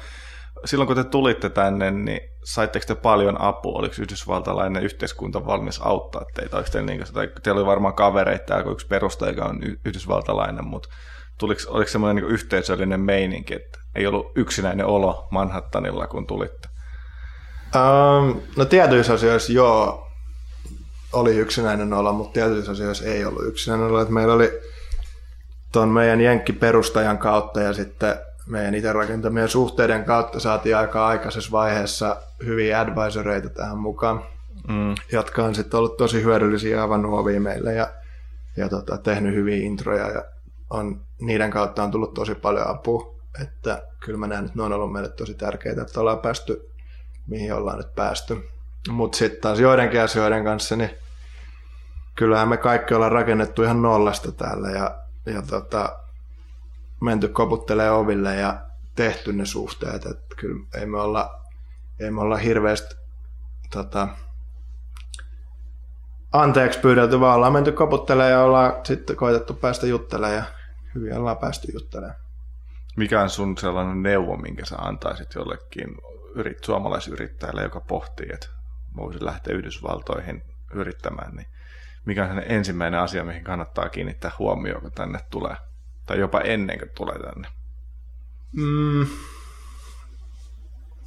Silloin 0.64 0.86
kun 0.86 0.96
te 0.96 1.04
tulitte 1.04 1.50
tänne, 1.50 1.90
niin 1.90 2.20
saitteko 2.44 2.84
te 2.86 2.94
paljon 2.94 3.40
apua? 3.40 3.78
Oliko 3.78 3.94
yhdysvaltalainen 4.00 4.82
yhteiskunta 4.82 5.46
valmis 5.46 5.80
auttaa 5.82 6.24
teitä? 6.34 6.56
Oliko 6.56 6.70
teillä, 6.70 6.86
niin 6.86 6.98
kuin, 6.98 7.14
tai 7.14 7.28
teillä 7.42 7.58
oli 7.58 7.66
varmaan 7.66 7.94
kavereita, 7.94 8.44
täällä 8.44 8.72
yksi 8.72 8.86
perustaja, 8.86 9.32
joka 9.32 9.44
on 9.44 9.60
yhdysvaltalainen, 9.84 10.66
mutta 10.66 10.88
tuliko, 11.38 11.60
oliko 11.68 11.90
semmoinen 11.90 12.24
niin 12.24 12.34
yhteisöllinen 12.34 13.00
meininki, 13.00 13.54
että 13.54 13.78
ei 13.94 14.06
ollut 14.06 14.32
yksinäinen 14.36 14.86
olo 14.86 15.28
Manhattanilla, 15.30 16.06
kun 16.06 16.26
tulitte? 16.26 16.68
Um, 17.74 18.40
no 18.56 18.64
tietyissä 18.64 19.12
asioissa 19.12 19.52
joo, 19.52 20.08
oli 21.12 21.36
yksinäinen 21.36 21.92
olla, 21.92 22.12
mutta 22.12 22.32
tietyissä 22.32 22.72
asioissa 22.72 23.04
ei 23.04 23.24
ollut 23.24 23.46
yksinäinen 23.46 23.86
olla. 23.86 24.02
Että 24.02 24.14
meillä 24.14 24.34
oli 24.34 24.60
tuon 25.72 25.88
meidän 25.88 26.20
Jenkki-perustajan 26.20 27.18
kautta 27.18 27.60
ja 27.60 27.72
sitten 27.72 28.16
meidän 28.46 28.74
itse 28.74 28.92
rakentamien 28.92 29.48
suhteiden 29.48 30.04
kautta 30.04 30.40
saatiin 30.40 30.76
aika 30.76 31.06
aikaisessa 31.06 31.52
vaiheessa 31.52 32.16
hyviä 32.44 32.80
advisoreita 32.80 33.48
tähän 33.48 33.78
mukaan, 33.78 34.22
mm. 34.68 34.94
jotka 35.12 35.44
on 35.44 35.54
sitten 35.54 35.78
ollut 35.78 35.96
tosi 35.96 36.22
hyödyllisiä 36.22 36.76
ja 36.76 36.82
avannut 36.82 37.18
ovia 37.18 37.40
meille 37.40 37.74
ja, 37.74 37.90
ja 38.56 38.68
tota, 38.68 38.98
tehnyt 38.98 39.34
hyviä 39.34 39.56
introja 39.56 40.08
ja 40.08 40.24
on, 40.70 41.00
niiden 41.20 41.50
kautta 41.50 41.82
on 41.82 41.90
tullut 41.90 42.14
tosi 42.14 42.34
paljon 42.34 42.68
apua. 42.68 43.18
Että 43.42 43.82
kyllä 44.00 44.18
mä 44.18 44.26
näen, 44.26 44.44
että 44.44 44.56
ne 44.56 44.62
on 44.62 44.72
ollut 44.72 44.92
meille 44.92 45.08
tosi 45.08 45.34
tärkeitä, 45.34 45.82
että 45.82 46.00
ollaan 46.00 46.18
päästy 46.18 46.70
mihin 47.28 47.54
ollaan 47.54 47.78
nyt 47.78 47.94
päästy. 47.94 48.48
Mutta 48.90 49.18
sitten 49.18 49.40
taas 49.40 49.60
joidenkin 49.60 50.02
asioiden 50.02 50.44
kanssa, 50.44 50.76
niin 50.76 50.90
kyllähän 52.14 52.48
me 52.48 52.56
kaikki 52.56 52.94
ollaan 52.94 53.12
rakennettu 53.12 53.62
ihan 53.62 53.82
nollasta 53.82 54.32
täällä 54.32 54.68
ja, 54.68 54.98
ja 55.26 55.42
tota, 55.42 55.98
menty 57.00 57.28
koputtelee 57.28 57.90
oville 57.90 58.34
ja 58.34 58.60
tehty 58.94 59.32
ne 59.32 59.46
suhteet. 59.46 60.06
Et 60.06 60.18
kyllä 60.36 60.66
ei 60.74 60.86
me 60.86 61.00
olla, 61.00 61.40
ei 62.00 62.10
me 62.10 62.20
olla 62.20 62.36
hirveästi 62.36 62.94
tota, 63.72 64.08
anteeksi 66.32 66.78
pyydelty, 66.78 67.20
vaan 67.20 67.36
ollaan 67.36 67.52
menty 67.52 67.72
koputtelemaan 67.72 68.32
ja 68.32 68.42
ollaan 68.42 68.72
sitten 68.84 69.16
koitettu 69.16 69.54
päästä 69.54 69.86
juttelemaan 69.86 70.36
ja 70.36 70.44
hyvin 70.94 71.16
ollaan 71.16 71.38
päästy 71.38 71.72
juttelemaan. 71.72 72.16
Mikä 72.96 73.22
on 73.22 73.30
sun 73.30 73.58
sellainen 73.58 74.02
neuvo, 74.02 74.36
minkä 74.36 74.64
sä 74.64 74.76
antaisit 74.76 75.34
jollekin 75.34 75.96
yrit, 76.38 76.64
suomalaisyrittäjälle, 76.64 77.62
joka 77.62 77.80
pohtii, 77.80 78.28
että 78.32 78.48
voisi 78.96 79.24
lähteä 79.24 79.54
Yhdysvaltoihin 79.54 80.42
yrittämään, 80.74 81.36
niin 81.36 81.46
mikä 82.04 82.24
on 82.24 82.42
ensimmäinen 82.46 83.00
asia, 83.00 83.24
mihin 83.24 83.44
kannattaa 83.44 83.88
kiinnittää 83.88 84.30
huomioon, 84.38 84.82
kun 84.82 84.92
tänne 84.92 85.20
tulee? 85.30 85.56
Tai 86.06 86.18
jopa 86.18 86.40
ennen 86.40 86.78
kuin 86.78 86.90
tulee 86.96 87.18
tänne? 87.18 87.48
Mm. 88.52 89.06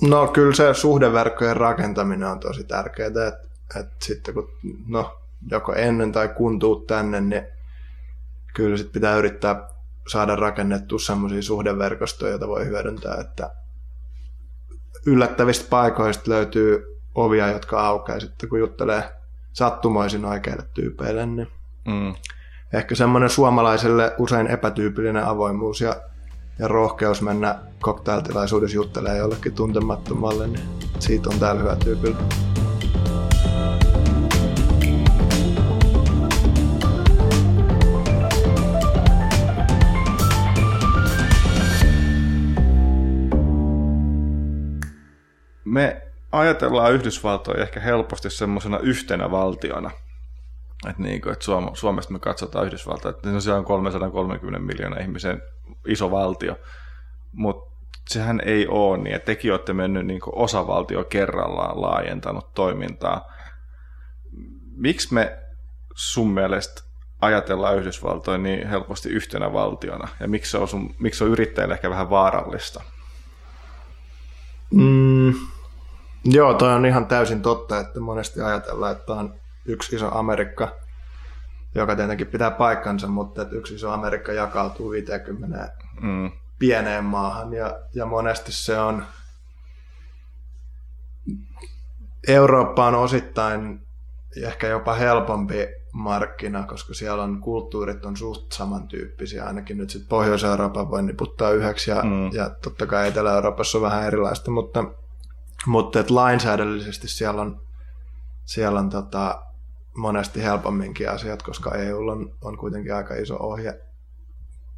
No 0.02 0.28
kyllä 0.28 0.56
se 0.56 0.74
suhdeverkkojen 0.74 1.58
rakentaminen 1.58 2.28
on 2.28 2.40
tosi 2.40 2.64
tärkeää, 2.64 3.08
että, 3.08 3.40
että 3.80 3.96
sitten 4.00 4.34
kun 4.34 4.50
no, 4.88 5.22
joko 5.52 5.74
ennen 5.74 6.12
tai 6.12 6.28
kun 6.28 6.60
tuut 6.60 6.88
tänne, 6.88 7.22
niin 7.22 7.48
kyllä 8.54 8.78
sit 8.78 8.92
pitää 8.92 9.16
yrittää 9.16 9.70
saada 10.08 10.36
rakennettua 10.36 11.00
sellaisia 11.00 11.42
suhdeverkostoja, 11.42 12.32
joita 12.32 12.48
voi 12.48 12.66
hyödyntää, 12.66 13.16
että 13.22 13.50
yllättävistä 15.06 15.70
paikoista 15.70 16.32
löytyy 16.32 16.98
ovia, 17.16 17.52
jotka 17.52 17.88
aukeaa 17.88 18.20
sitten, 18.20 18.50
kun 18.50 18.60
juttelee 18.60 19.04
sattumoisin 19.54 20.26
oikeille 20.26 20.64
tyypeille, 20.74 21.26
niin 21.26 21.48
mm. 21.88 22.16
ehkä 22.74 22.96
semmoinen 22.96 23.30
suomalaiselle 23.30 24.16
usein 24.18 24.48
epätyypillinen 24.48 25.26
avoimuus 25.26 25.82
ja, 25.82 25.96
ja 26.60 26.68
rohkeus 26.68 27.22
mennä 27.22 27.60
cocktailtilaisuudessa 27.84 28.76
juttelee 28.76 29.18
jollekin 29.18 29.54
tuntemattomalle, 29.54 30.48
niin 30.48 30.70
siitä 31.00 31.30
on 31.30 31.40
täällä 31.40 31.62
hyvä 31.62 31.76
tyypillä. 31.76 32.18
Ajatellaan 46.32 46.94
Yhdysvaltoja 46.94 47.64
ehkä 47.64 47.80
helposti 47.80 48.30
semmoisena 48.30 48.80
yhtenä 48.80 49.32
valtiona. 49.32 49.92
Että 50.90 51.02
niin 51.02 51.22
kuin, 51.22 51.34
että 51.34 51.46
Suom- 51.46 51.76
Suomesta 51.76 52.14
me 52.14 52.20
katsotaan 52.20 52.66
Yhdysvaltoja, 52.66 53.10
että 53.10 53.40
se 53.40 53.54
on 53.54 53.66
330 53.66 54.60
miljoonaa 54.60 55.00
ihmisen 55.00 55.42
iso 55.88 56.12
valtio, 56.12 56.60
mutta 57.32 57.72
sehän 58.10 58.42
ei 58.46 58.68
ole 58.68 58.98
niin, 58.98 59.16
että 59.16 59.26
tekin 59.26 59.52
olette 59.52 59.74
mennyt 59.74 60.06
niin 60.06 60.22
osavaltio 60.26 61.04
kerrallaan 61.04 61.82
laajentanut 61.82 62.54
toimintaa. 62.54 63.32
Miksi 64.76 65.14
me 65.14 65.40
sun 65.96 66.32
mielestä 66.32 66.82
ajatellaan 67.22 67.78
Yhdysvaltoja 67.78 68.38
niin 68.38 68.68
helposti 68.68 69.10
yhtenä 69.10 69.54
valtiona, 69.54 70.08
ja 70.20 70.28
miksi 70.28 70.52
se 70.52 70.58
on, 70.58 70.68
sun, 70.68 70.96
miksi 71.00 71.18
se 71.18 71.24
on 71.24 71.30
yrittäjille 71.30 71.74
ehkä 71.74 71.90
vähän 71.90 72.10
vaarallista? 72.10 72.84
Mm, 74.74 75.34
joo, 76.26 76.54
toi 76.54 76.74
on 76.74 76.86
ihan 76.86 77.06
täysin 77.06 77.42
totta, 77.42 77.80
että 77.80 78.00
monesti 78.00 78.42
ajatellaan, 78.42 78.92
että 78.92 79.14
on 79.14 79.36
yksi 79.66 79.96
iso 79.96 80.18
Amerikka, 80.18 80.76
joka 81.76 81.96
tietenkin 81.96 82.28
pitää 82.28 82.52
paikkansa, 82.52 83.08
mutta 83.08 83.42
että 83.42 83.56
yksi 83.56 83.76
iso 83.76 83.92
Amerikka 83.92 84.32
jakautuu 84.32 84.92
50 84.92 85.74
mm. 86.02 86.32
pieneen 86.60 87.04
maahan 87.04 87.54
ja, 87.54 87.80
ja 87.96 88.06
monesti 88.06 88.52
se 88.52 88.80
on 88.80 89.06
Eurooppa 92.28 92.88
on 92.88 92.96
osittain 92.96 93.88
ehkä 94.44 94.68
jopa 94.68 94.94
helpompi 94.94 95.68
markkina, 95.94 96.64
koska 96.64 96.94
siellä 96.94 97.24
on 97.24 97.42
kulttuurit 97.42 98.06
on 98.06 98.18
suht 98.18 98.52
samantyyppisiä, 98.52 99.46
ainakin 99.46 99.78
nyt 99.78 99.90
sitten 99.90 100.10
Pohjois-Euroopan 100.10 100.90
voi 100.92 101.04
niputtaa 101.04 101.52
yhdeksi 101.52 101.92
ja, 101.92 102.04
mm. 102.04 102.32
ja 102.34 102.50
totta 102.50 102.86
kai 102.86 103.08
Etelä-Euroopassa 103.08 103.78
on 103.78 103.82
vähän 103.82 104.04
erilaista, 104.04 104.52
mutta, 104.52 104.86
mutta 105.66 106.00
et 106.00 106.10
lainsäädännöllisesti 106.10 107.08
siellä 107.08 107.42
on, 107.42 107.62
siellä 108.46 108.80
on 108.80 108.90
tota, 108.90 109.42
monesti 109.98 110.44
helpomminkin 110.44 111.10
asiat, 111.10 111.44
koska 111.44 111.76
EU 111.76 112.08
on, 112.08 112.36
on 112.42 112.58
kuitenkin 112.58 112.96
aika 112.96 113.16
iso 113.16 113.38
ohje 113.40 113.82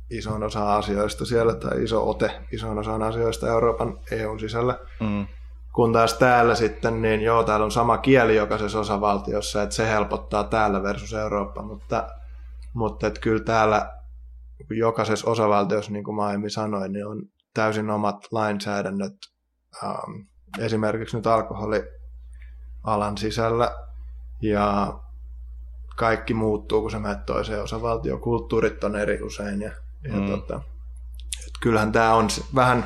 isoon 0.10 0.44
osa 0.44 0.76
asioista 0.76 1.26
siellä, 1.26 1.54
tai 1.54 1.84
iso 1.84 2.10
ote 2.10 2.42
isoon 2.52 2.80
osaan 2.80 3.04
asioista 3.04 3.48
Euroopan 3.48 4.00
EUn 4.12 4.40
sisällä. 4.40 4.80
Mm. 5.00 5.28
Kun 5.74 5.94
taas 5.94 6.14
täällä 6.14 6.56
sitten, 6.56 7.02
niin 7.02 7.22
joo, 7.22 7.44
täällä 7.44 7.64
on 7.64 7.72
sama 7.72 7.98
kieli 7.98 8.36
jokaisessa 8.36 8.80
osavaltiossa, 8.80 9.64
että 9.64 9.76
se 9.76 9.88
helpottaa 9.88 10.44
täällä 10.44 10.84
versus 10.84 11.14
Eurooppa, 11.14 11.62
mutta, 11.62 12.08
mutta 12.74 13.08
että 13.08 13.20
kyllä 13.20 13.44
täällä 13.44 13.92
jokaisessa 14.70 15.32
osavaltiossa, 15.32 15.92
niin 15.92 16.04
kuin 16.04 16.16
mä 16.16 16.24
aiemmin 16.24 16.52
sanoin, 16.52 16.94
niin 16.94 17.08
on 17.08 17.22
täysin 17.54 17.90
omat 17.90 18.16
lainsäädännöt, 18.32 19.14
ähm, 19.84 20.33
esimerkiksi 20.60 21.18
nyt 21.18 21.28
alkoholialan 21.28 23.18
sisällä, 23.18 23.76
ja 24.42 24.94
kaikki 25.96 26.34
muuttuu, 26.34 26.82
kun 26.82 26.92
se 26.92 27.00
menet 27.00 27.26
toiseen 27.26 27.64
osavaltioon. 27.64 28.22
Kulttuurit 28.22 28.84
on 28.84 28.96
eri 28.96 29.22
usein. 29.22 29.62
Ja, 29.62 29.72
ja 30.04 30.14
mm. 30.14 30.28
tota, 30.28 30.62
et 31.48 31.54
kyllähän 31.62 31.92
tämä 31.92 32.14
on 32.14 32.28
vähän, 32.56 32.86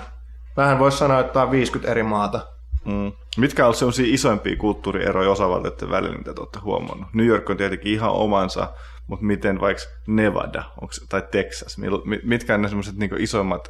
vähän 0.58 0.80
voisi 0.80 0.98
sanoa, 0.98 1.20
että 1.20 1.44
on 1.44 1.52
50 1.52 1.92
eri 1.92 2.04
maata. 2.04 2.48
Mm. 2.86 3.12
Mitkä 3.38 3.68
on 3.68 3.74
sellaisia 3.74 4.14
isoimpia 4.14 4.58
kulttuurieroja 4.58 5.32
osavaltioiden 5.32 5.90
välillä, 5.90 6.18
mitä 6.18 6.34
te 6.34 6.42
olette 6.42 6.60
huomannut? 6.60 7.14
New 7.14 7.26
York 7.26 7.50
on 7.50 7.58
tietenkin 7.58 7.94
ihan 7.94 8.12
omansa, 8.12 8.74
mutta 9.08 9.26
miten 9.26 9.60
vaikka 9.60 9.84
Nevada 10.08 10.64
onks, 10.82 11.06
tai 11.10 11.24
Texas, 11.32 11.78
mitkä 12.24 12.54
on 12.54 12.62
ne 12.62 12.68
semmoiset 12.68 12.96
niin 12.96 13.22
isoimmat 13.22 13.68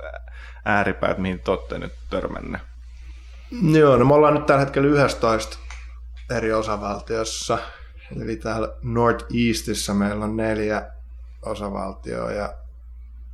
ääripäät, 0.65 1.17
mihin 1.17 1.39
te 1.39 1.51
olette 1.51 1.79
nyt 1.79 1.93
törmänne? 2.09 2.59
Joo, 3.51 3.97
no 3.97 4.05
me 4.05 4.13
ollaan 4.13 4.33
nyt 4.33 4.45
tällä 4.45 4.59
hetkellä 4.59 4.87
11 4.87 5.57
eri 6.37 6.53
osavaltiossa. 6.53 7.57
Eli 8.21 8.35
täällä 8.35 8.73
Northeastissa 8.81 9.93
meillä 9.93 10.25
on 10.25 10.37
neljä 10.37 10.91
osavaltioa 11.41 12.31
ja, 12.31 12.53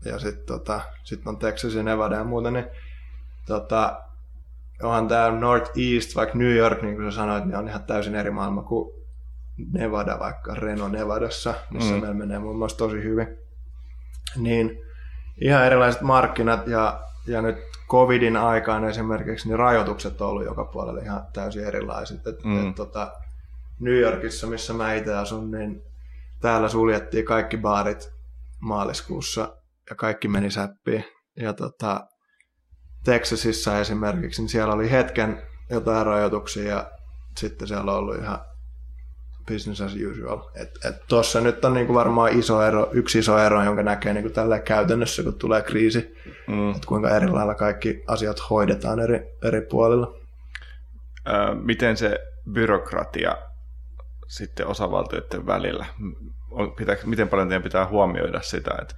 ja 0.05 0.19
sitten 0.19 0.45
tota, 0.45 0.81
sit 1.03 1.27
on 1.27 1.37
Texas 1.37 1.73
ja 1.73 1.83
Nevada 1.83 2.15
ja 2.15 2.23
muuta, 2.23 2.51
niin 2.51 2.65
tota, 3.45 4.01
onhan 4.83 5.07
tämä 5.07 5.31
Northeast, 5.31 6.15
vaikka 6.15 6.37
New 6.37 6.55
York, 6.55 6.81
niin 6.81 6.95
kuin 6.95 7.11
sä 7.11 7.15
sanoit, 7.15 7.45
niin 7.45 7.55
on 7.55 7.67
ihan 7.67 7.83
täysin 7.83 8.15
eri 8.15 8.31
maailma 8.31 8.63
kuin 8.63 8.93
Nevada, 9.71 10.19
vaikka 10.19 10.55
Reno 10.55 10.87
Nevadassa, 10.87 11.53
missä 11.69 11.93
mm. 11.93 11.99
meillä 11.99 12.13
menee 12.13 12.39
muun 12.39 12.57
muassa 12.57 12.77
tosi 12.77 13.03
hyvin. 13.03 13.27
Niin 14.35 14.79
ihan 15.41 15.65
erilaiset 15.65 16.01
markkinat 16.01 16.67
ja, 16.67 16.99
ja 17.27 17.41
nyt 17.41 17.57
covidin 17.93 18.37
aikaan 18.37 18.85
esimerkiksi 18.85 19.47
niin 19.47 19.59
rajoitukset 19.59 20.21
on 20.21 20.29
ollut 20.29 20.45
joka 20.45 20.65
puolella 20.65 21.01
ihan 21.01 21.25
täysin 21.33 21.65
erilaiset. 21.65 22.27
Et, 22.27 22.43
mm. 22.43 22.69
et, 22.69 22.75
tota, 22.75 23.11
New 23.79 23.93
Yorkissa, 23.93 24.47
missä 24.47 24.73
mä 24.73 24.93
itse 24.93 25.15
asun, 25.15 25.51
niin 25.51 25.83
täällä 26.41 26.69
suljettiin 26.69 27.25
kaikki 27.25 27.57
baarit 27.57 28.13
maaliskuussa 28.59 29.57
ja 29.89 29.95
kaikki 29.95 30.27
meni 30.27 30.51
säppiin. 30.51 31.05
Ja 31.35 31.53
tota, 31.53 32.07
Texasissa 33.03 33.79
esimerkiksi, 33.79 34.41
niin 34.41 34.49
siellä 34.49 34.73
oli 34.73 34.91
hetken 34.91 35.41
jotain 35.69 36.05
rajoituksia 36.05 36.63
ja 36.63 36.91
sitten 37.37 37.67
siellä 37.67 37.91
on 37.91 37.97
ollut 37.97 38.17
ihan 38.17 38.39
business 39.47 39.81
as 39.81 39.95
usual. 40.11 40.39
Tossa 41.07 41.41
nyt 41.41 41.65
on 41.65 41.73
niinku 41.73 41.93
varmaan 41.93 42.39
iso 42.39 42.61
ero, 42.61 42.89
yksi 42.91 43.19
iso 43.19 43.39
ero, 43.39 43.63
jonka 43.63 43.83
näkee 43.83 44.13
niinku 44.13 44.29
tällä 44.29 44.59
käytännössä, 44.59 45.23
kun 45.23 45.33
tulee 45.33 45.61
kriisi, 45.61 46.15
mm. 46.47 46.69
että 46.69 46.87
kuinka 46.87 47.15
eri 47.15 47.29
lailla 47.29 47.55
kaikki 47.55 48.03
asiat 48.07 48.49
hoidetaan 48.49 48.99
eri, 48.99 49.37
eri 49.43 49.61
puolilla. 49.61 50.15
Ö, 51.27 51.55
miten 51.55 51.97
se 51.97 52.19
byrokratia 52.51 53.37
sitten 54.27 54.67
osavaltioiden 54.67 55.45
välillä, 55.45 55.85
on, 56.51 56.71
pitää, 56.71 56.95
miten 57.05 57.29
paljon 57.29 57.47
teidän 57.47 57.63
pitää 57.63 57.87
huomioida 57.87 58.41
sitä, 58.41 58.71
että 58.81 58.95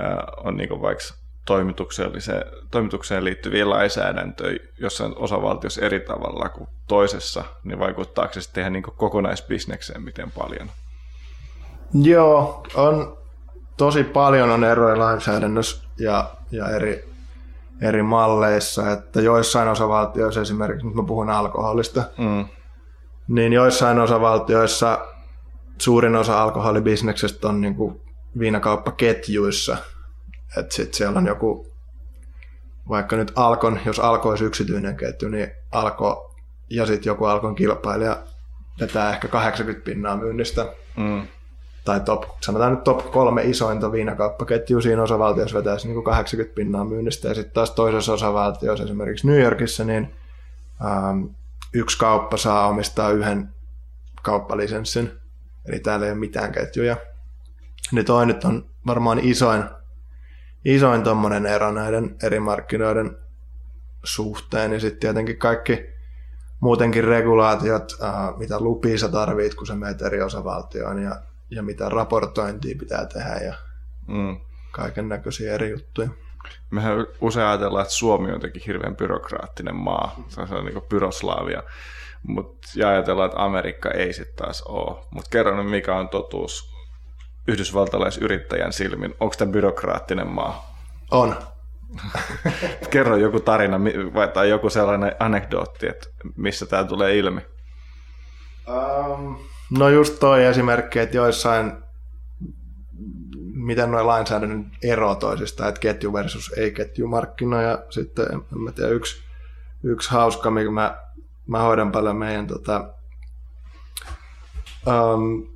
ö, 0.00 0.04
on 0.36 0.56
niinku 0.56 0.82
vaikka 0.82 1.04
toimitukselliseen, 1.50 2.44
toimitukseen 2.70 3.24
liittyviä 3.24 3.70
lainsäädäntöjä 3.70 4.58
jossain 4.78 5.12
osavaltiossa 5.16 5.80
eri 5.80 6.00
tavalla 6.00 6.48
kuin 6.48 6.68
toisessa, 6.88 7.44
niin 7.64 7.78
vaikuttaako 7.78 8.32
se 8.32 8.40
sitten 8.40 8.72
niin 8.72 8.82
kokonaisbisnekseen 8.82 10.02
miten 10.02 10.30
paljon? 10.30 10.70
Joo, 11.94 12.62
on 12.74 13.18
tosi 13.76 14.04
paljon 14.04 14.50
on 14.50 14.64
eroja 14.64 14.98
lainsäädännössä 14.98 15.82
ja, 15.98 16.30
ja 16.50 16.68
eri, 16.68 17.04
eri 17.82 18.02
malleissa, 18.02 18.92
että 18.92 19.20
joissain 19.20 19.68
osavaltioissa 19.68 20.40
esimerkiksi, 20.40 20.86
nyt 20.86 20.94
mä 20.94 21.02
puhun 21.02 21.30
alkoholista, 21.30 22.04
mm. 22.18 22.44
niin 23.28 23.52
joissain 23.52 23.98
osavaltioissa 23.98 24.98
suurin 25.78 26.16
osa 26.16 26.42
alkoholibisneksestä 26.42 27.48
on 27.48 27.60
niin 27.60 27.74
kuin 27.74 28.00
viinakauppaketjuissa– 28.38 29.76
että 30.56 30.74
sitten 30.74 30.94
siellä 30.94 31.18
on 31.18 31.26
joku, 31.26 31.66
vaikka 32.88 33.16
nyt 33.16 33.32
Alkon, 33.36 33.80
jos 33.86 33.98
Alko 33.98 34.28
olisi 34.28 34.44
yksityinen 34.44 34.96
ketju, 34.96 35.28
niin 35.28 35.50
Alko 35.70 36.34
ja 36.70 36.86
sitten 36.86 37.10
joku 37.10 37.24
Alkon 37.24 37.54
kilpailija 37.54 38.22
vetää 38.80 39.10
ehkä 39.10 39.28
80 39.28 39.84
pinnaa 39.84 40.16
myynnistä. 40.16 40.66
Mm. 40.96 41.26
Tai 41.84 42.00
top, 42.00 42.24
sanotaan 42.40 42.72
nyt 42.72 42.84
top 42.84 43.10
kolme 43.10 43.42
isointa 43.42 43.92
viinakauppaketjua 43.92 44.80
siinä 44.80 45.02
osavaltiossa 45.02 45.58
vetäisi 45.58 45.88
niin 45.88 46.04
80 46.04 46.54
pinnaa 46.54 46.84
myynnistä. 46.84 47.28
Ja 47.28 47.34
sitten 47.34 47.54
taas 47.54 47.70
toisessa 47.70 48.12
osavaltiossa, 48.12 48.84
esimerkiksi 48.84 49.26
New 49.26 49.40
Yorkissa, 49.40 49.84
niin 49.84 50.14
ähm, 50.84 51.24
yksi 51.72 51.98
kauppa 51.98 52.36
saa 52.36 52.68
omistaa 52.68 53.10
yhden 53.10 53.48
kauppalisenssin. 54.22 55.10
Eli 55.66 55.78
täällä 55.80 56.06
ei 56.06 56.12
ole 56.12 56.18
mitään 56.18 56.52
ketjuja. 56.52 56.96
Niin 57.92 58.04
toi 58.04 58.26
nyt 58.26 58.44
on 58.44 58.64
varmaan 58.86 59.18
isoin 59.18 59.64
isoin 60.64 61.02
tuommoinen 61.02 61.46
ero 61.46 61.72
näiden 61.72 62.16
eri 62.22 62.40
markkinoiden 62.40 63.16
suhteen. 64.04 64.72
Ja 64.72 64.80
sitten 64.80 65.00
tietenkin 65.00 65.38
kaikki 65.38 65.86
muutenkin 66.60 67.04
regulaatiot, 67.04 67.92
äh, 68.02 68.38
mitä 68.38 68.60
lupia 68.60 68.98
sä 68.98 69.08
tarvit, 69.08 69.54
kun 69.54 69.66
sä 69.66 69.74
meet 69.74 70.02
eri 70.02 70.22
osavaltioon 70.22 71.02
ja, 71.02 71.16
ja 71.50 71.62
mitä 71.62 71.88
raportointia 71.88 72.76
pitää 72.78 73.06
tehdä 73.06 73.36
ja 73.36 73.54
mm. 74.08 74.40
kaiken 74.70 75.08
näköisiä 75.08 75.54
eri 75.54 75.70
juttuja. 75.70 76.08
Mehän 76.70 77.06
usein 77.20 77.46
ajatellaan, 77.46 77.82
että 77.82 77.94
Suomi 77.94 78.26
on 78.26 78.32
jotenkin 78.32 78.62
hirveän 78.66 78.96
byrokraattinen 78.96 79.76
maa. 79.76 80.24
Se 80.28 80.40
on 80.40 80.64
niin 80.64 80.82
pyroslaavia. 80.88 81.62
Mut, 82.22 82.58
ja 82.74 82.88
ajatellaan, 82.88 83.30
että 83.30 83.44
Amerikka 83.44 83.90
ei 83.90 84.12
sitten 84.12 84.36
taas 84.36 84.62
ole. 84.62 85.04
Mutta 85.10 85.30
kerron 85.30 85.66
mikä 85.66 85.96
on 85.96 86.08
totuus 86.08 86.69
yhdysvaltalaisyrittäjän 87.48 88.72
silmin. 88.72 89.14
Onko 89.20 89.34
tämä 89.38 89.52
byrokraattinen 89.52 90.26
maa? 90.26 90.76
On. 91.10 91.36
Kerro 92.90 93.16
joku 93.16 93.40
tarina 93.40 93.80
tai 94.34 94.50
joku 94.50 94.70
sellainen 94.70 95.12
anekdootti, 95.18 95.88
että 95.88 96.06
missä 96.36 96.66
tämä 96.66 96.84
tulee 96.84 97.18
ilmi. 97.18 97.40
Um, 98.68 99.36
no 99.78 99.88
just 99.88 100.20
toi 100.20 100.44
esimerkki, 100.44 100.98
että 100.98 101.16
joissain, 101.16 101.72
miten 103.54 103.90
nuo 103.90 104.06
lainsäädännön 104.06 104.70
ero 104.82 105.14
toisista, 105.14 105.68
että 105.68 105.80
ketju 105.80 106.12
versus 106.12 106.52
ei-ketjumarkkina 106.56 107.62
ja 107.62 107.78
sitten 107.90 108.26
en 108.32 108.60
mä 108.60 108.72
tiedä, 108.72 108.90
yksi, 108.90 109.22
yksi 109.82 110.10
hauska, 110.10 110.50
mikä 110.50 110.70
mä 110.70 110.98
mä 111.50 111.58
hoidan 111.58 111.92
paljon 111.92 112.16
meidän 112.16 112.46
tota, 112.46 112.94
um, 114.86 115.46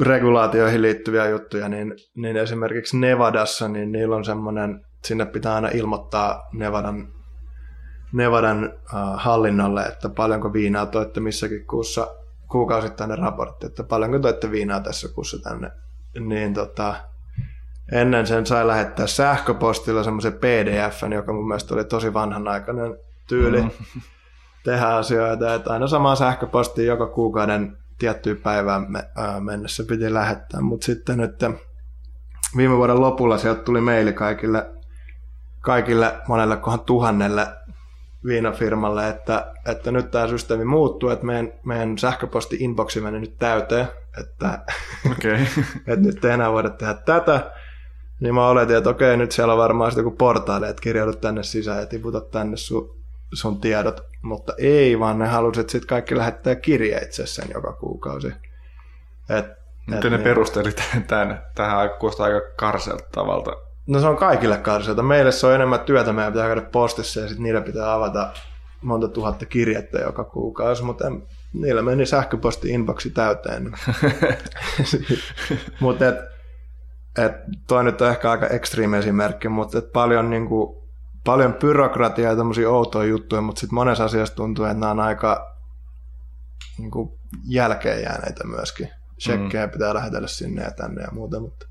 regulaatioihin 0.00 0.82
liittyviä 0.82 1.28
juttuja, 1.28 1.68
niin, 1.68 1.94
niin 2.14 2.36
esimerkiksi 2.36 2.98
Nevadassa, 2.98 3.68
niin 3.68 3.92
niillä 3.92 4.16
on 4.16 4.24
semmoinen, 4.24 4.86
sinne 5.04 5.26
pitää 5.26 5.54
aina 5.54 5.68
ilmoittaa 5.68 6.48
Nevadan, 6.52 7.08
Nevadan 8.12 8.64
uh, 8.64 9.00
hallinnolle, 9.14 9.82
että 9.82 10.08
paljonko 10.08 10.52
viinaa 10.52 10.86
toitte 10.86 11.20
missäkin 11.20 11.66
kuussa, 11.66 12.08
kuukausittainen 12.50 13.18
raportti, 13.18 13.66
että 13.66 13.84
paljonko 13.84 14.18
toitte 14.18 14.50
viinaa 14.50 14.80
tässä 14.80 15.08
kuussa 15.14 15.38
tänne. 15.42 15.70
Niin 16.20 16.54
tota, 16.54 16.94
ennen 17.92 18.26
sen 18.26 18.46
sai 18.46 18.66
lähettää 18.66 19.06
sähköpostilla 19.06 20.04
semmoisen 20.04 20.32
pdf 20.32 21.02
joka 21.14 21.32
mun 21.32 21.48
mielestä 21.48 21.74
oli 21.74 21.84
tosi 21.84 22.14
vanhanaikainen 22.14 22.98
tyyli 23.28 23.62
mm. 23.62 23.70
tehdä 24.64 24.86
asioita, 24.86 25.54
että 25.54 25.72
aina 25.72 25.86
samaan 25.86 26.16
sähköpostiin 26.16 26.86
joka 26.86 27.06
kuukauden 27.06 27.77
tiettyyn 27.98 28.36
päivään 28.36 28.86
mennessä 29.40 29.84
piti 29.88 30.14
lähettää, 30.14 30.60
mutta 30.60 30.84
sitten 30.84 31.18
nyt 31.18 31.40
viime 32.56 32.76
vuoden 32.76 33.00
lopulla 33.00 33.38
sieltä 33.38 33.62
tuli 33.62 33.80
maili 33.80 34.12
kaikille, 34.12 34.70
kaikille 35.60 36.14
monelle 36.28 36.56
kohan 36.56 36.80
tuhannelle 36.80 37.46
viinafirmalle, 38.24 39.08
että, 39.08 39.52
että 39.66 39.90
nyt 39.90 40.10
tämä 40.10 40.28
systeemi 40.28 40.64
muuttuu, 40.64 41.10
että 41.10 41.26
meidän, 41.26 41.52
meidän 41.64 41.98
sähköposti-inboxi 41.98 43.00
meni 43.00 43.20
nyt 43.20 43.38
täyteen, 43.38 43.88
että, 44.20 44.58
okay. 45.12 45.38
että 45.86 46.06
nyt 46.06 46.24
ei 46.24 46.30
enää 46.30 46.52
voida 46.52 46.70
tehdä 46.70 46.94
tätä. 46.94 47.50
Niin 48.20 48.34
mä 48.34 48.48
oletin, 48.48 48.76
että 48.76 48.90
okei, 48.90 49.16
nyt 49.16 49.32
siellä 49.32 49.52
on 49.52 49.58
varmaan 49.58 49.90
sitten 49.90 50.04
joku 50.04 50.16
portaali, 50.16 50.68
että 50.68 50.82
kirjaudut 50.82 51.20
tänne 51.20 51.42
sisään 51.42 51.80
ja 51.80 51.86
tiputa 51.86 52.20
tänne 52.20 52.56
sun, 52.56 52.97
sun 53.32 53.60
tiedot. 53.60 54.00
Mutta 54.22 54.52
ei, 54.58 54.98
vaan 54.98 55.18
ne 55.18 55.26
halusivat 55.26 55.70
sitten 55.70 55.88
kaikki 55.88 56.16
lähettää 56.16 56.54
kirjeitse 56.54 57.26
sen 57.26 57.48
joka 57.54 57.72
kuukausi. 57.72 58.32
Et, 59.28 59.46
Miten 59.86 59.98
et 59.98 60.04
ne 60.04 60.10
niin, 60.10 60.24
perusteli 60.24 60.72
tämän? 61.06 61.42
Tähän 61.54 61.90
kuulostaa 62.00 62.26
aika 62.26 62.40
karselta 62.56 63.04
tavalta. 63.12 63.50
No 63.86 64.00
se 64.00 64.06
on 64.06 64.16
kaikille 64.16 64.56
karselta. 64.56 65.02
Meille 65.02 65.32
se 65.32 65.46
on 65.46 65.54
enemmän 65.54 65.80
työtä, 65.80 66.12
meidän 66.12 66.32
pitää 66.32 66.46
käydä 66.46 66.62
postissa 66.62 67.20
ja 67.20 67.28
sitten 67.28 67.42
niillä 67.42 67.60
pitää 67.60 67.94
avata 67.94 68.32
monta 68.82 69.08
tuhatta 69.08 69.46
kirjettä 69.46 69.98
joka 69.98 70.24
kuukausi, 70.24 70.82
mutta 70.82 71.06
en, 71.06 71.22
niillä 71.52 71.82
meni 71.82 72.04
sähköposti-inboxi 72.06 73.10
täyteen. 73.10 73.72
mutta 75.80 76.08
et, 76.08 76.16
et 77.18 77.32
toi 77.66 77.84
nyt 77.84 78.00
on 78.00 78.10
ehkä 78.10 78.30
aika 78.30 78.46
extreme 78.46 78.98
esimerkki, 78.98 79.48
mutta 79.48 79.78
et 79.78 79.92
paljon, 79.92 80.30
niin 80.30 80.48
kuin, 80.48 80.77
paljon 81.28 81.54
byrokratiaa 81.54 82.30
ja 82.30 82.36
tämmöisiä 82.36 82.70
outoja 82.70 83.08
juttuja, 83.08 83.42
mutta 83.42 83.60
sitten 83.60 83.74
monessa 83.74 84.04
asiassa 84.04 84.34
tuntuu, 84.34 84.64
että 84.64 84.78
nämä 84.78 84.90
on 84.90 85.00
aika 85.00 85.56
niin 86.78 86.90
kuin, 86.90 87.18
jälkeen 87.44 88.02
jääneitä 88.02 88.46
myöskin. 88.46 88.88
Shekkejä 89.20 89.66
mm. 89.66 89.72
pitää 89.72 89.94
lähetellä 89.94 90.28
sinne 90.28 90.62
ja 90.62 90.70
tänne 90.70 91.02
ja 91.02 91.08
muuta, 91.12 91.40
mutta 91.40 91.66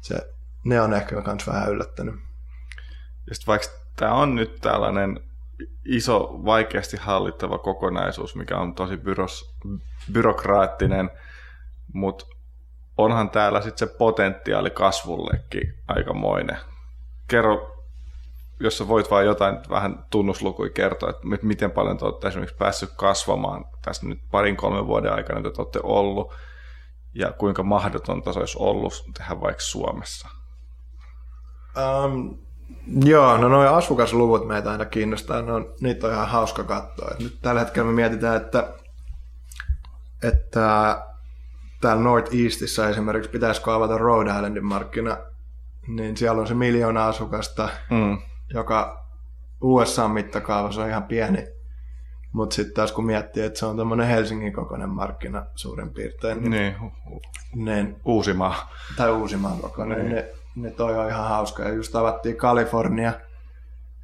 se, 0.00 0.34
ne 0.64 0.80
on 0.80 0.94
ehkä 0.94 1.22
myös 1.26 1.46
vähän 1.46 1.70
yllättänyt. 1.70 2.14
Ja 3.30 3.34
vaikka 3.46 3.66
tämä 3.96 4.12
on 4.12 4.34
nyt 4.34 4.60
tällainen 4.60 5.20
iso, 5.84 6.40
vaikeasti 6.44 6.96
hallittava 6.96 7.58
kokonaisuus, 7.58 8.36
mikä 8.36 8.58
on 8.58 8.74
tosi 8.74 8.96
byros, 8.96 9.56
byrokraattinen, 10.12 11.10
mutta 11.92 12.26
onhan 12.96 13.30
täällä 13.30 13.60
sitten 13.60 13.88
se 13.88 13.94
potentiaali 13.94 14.70
kasvullekin 14.70 15.74
aikamoinen. 15.88 16.56
Kerro, 17.28 17.75
jos 18.60 18.78
sä 18.78 18.88
voit 18.88 19.10
vain 19.10 19.26
jotain 19.26 19.58
vähän 19.70 20.04
tunnuslukuja 20.10 20.70
kertoa, 20.70 21.10
että 21.10 21.26
miten 21.42 21.70
paljon 21.70 21.98
te 21.98 22.04
olette 22.04 22.28
esimerkiksi 22.28 22.56
päässyt 22.56 22.90
kasvamaan 22.96 23.64
tässä 23.84 24.06
nyt 24.06 24.18
parin 24.30 24.56
kolmen 24.56 24.86
vuoden 24.86 25.12
aikana, 25.12 25.38
että 25.38 25.50
te 25.50 25.62
olette 25.62 25.80
ollut, 25.82 26.34
ja 27.14 27.32
kuinka 27.32 27.62
mahdotonta 27.62 28.32
se 28.32 28.38
olisi 28.38 28.58
ollut 28.60 29.04
tehdä 29.18 29.40
vaikka 29.40 29.62
Suomessa? 29.62 30.28
Um, 31.76 32.38
joo, 33.04 33.36
no 33.36 33.48
noin 33.48 33.68
asukasluvut 33.68 34.46
meitä 34.46 34.70
aina 34.70 34.84
kiinnostaa, 34.84 35.42
no, 35.42 35.68
niitä 35.80 36.06
on 36.06 36.12
ihan 36.12 36.28
hauska 36.28 36.64
katsoa. 36.64 37.10
Nyt 37.18 37.38
tällä 37.42 37.60
hetkellä 37.60 37.86
me 37.86 37.94
mietitään, 37.94 38.36
että, 38.36 38.74
että 40.22 40.96
täällä 41.80 42.02
North 42.02 42.34
Eastissä 42.34 42.88
esimerkiksi 42.88 43.30
pitäisikö 43.30 43.74
avata 43.74 43.98
Rhode 43.98 44.30
Islandin 44.30 44.64
markkina, 44.64 45.16
niin 45.88 46.16
siellä 46.16 46.40
on 46.40 46.46
se 46.46 46.54
miljoona 46.54 47.06
asukasta, 47.06 47.68
mm. 47.90 48.18
Joka 48.54 49.06
USA-mittakaavassa 49.60 50.82
on 50.82 50.88
ihan 50.88 51.04
pieni. 51.04 51.48
Mutta 52.32 52.54
sitten 52.54 52.74
taas 52.74 52.92
kun 52.92 53.06
miettii, 53.06 53.42
että 53.42 53.58
se 53.58 53.66
on 53.66 53.76
tämmöinen 53.76 54.06
Helsingin 54.06 54.52
kokoinen 54.52 54.88
markkina 54.88 55.46
suurin 55.54 55.90
piirtein. 55.90 56.50
Niin, 56.50 56.50
niin, 56.50 57.64
niin 57.64 57.96
Uusimaa. 58.04 58.70
Tai 58.96 59.12
Uusimaan 59.12 59.58
kokoinen. 59.58 59.98
Niin. 59.98 60.14
Ne, 60.14 60.30
ne 60.56 60.70
toi 60.70 60.98
on 60.98 61.08
ihan 61.08 61.28
hauska. 61.28 61.62
Ja 61.62 61.72
just 61.72 61.94
avattiin 61.94 62.36
Kalifornia, 62.36 63.12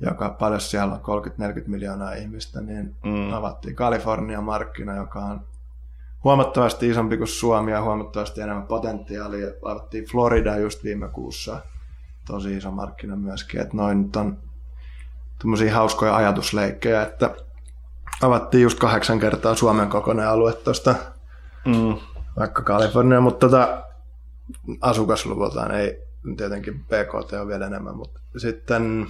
joka 0.00 0.30
paljon 0.30 0.60
siellä 0.60 0.94
on 1.04 1.24
30-40 1.26 1.34
miljoonaa 1.66 2.12
ihmistä, 2.12 2.60
niin 2.60 2.96
mm. 3.04 3.32
avattiin 3.32 3.76
Kalifornia 3.76 4.40
markkina, 4.40 4.96
joka 4.96 5.18
on 5.18 5.40
huomattavasti 6.24 6.88
isompi 6.88 7.16
kuin 7.16 7.28
Suomi 7.28 7.70
ja 7.70 7.82
huomattavasti 7.82 8.40
enemmän 8.40 8.66
potentiaalia. 8.66 9.48
Avattiin 9.64 10.04
Florida 10.04 10.56
just 10.56 10.84
viime 10.84 11.08
kuussa, 11.08 11.60
tosi 12.26 12.56
iso 12.56 12.70
markkina 12.70 13.16
myöskin, 13.16 13.60
että 13.60 13.76
noin 13.76 14.02
nyt 14.02 14.16
on 14.16 14.38
tämmöisiä 15.38 15.74
hauskoja 15.74 16.16
ajatusleikkejä, 16.16 17.02
että 17.02 17.30
avattiin 18.22 18.62
just 18.62 18.78
kahdeksan 18.78 19.20
kertaa 19.20 19.54
Suomen 19.54 19.88
kokoinen 19.88 20.28
alue 20.28 20.52
tuosta 20.52 20.94
mm. 21.64 21.96
vaikka 22.38 22.62
Kalifornia, 22.62 23.20
mutta 23.20 23.48
tota, 23.48 23.82
asukasluvultaan 24.80 25.70
ei 25.74 26.02
tietenkin 26.36 26.84
PKT 26.84 27.32
on 27.32 27.48
vielä 27.48 27.66
enemmän, 27.66 27.96
mutta 27.96 28.20
sitten 28.36 29.06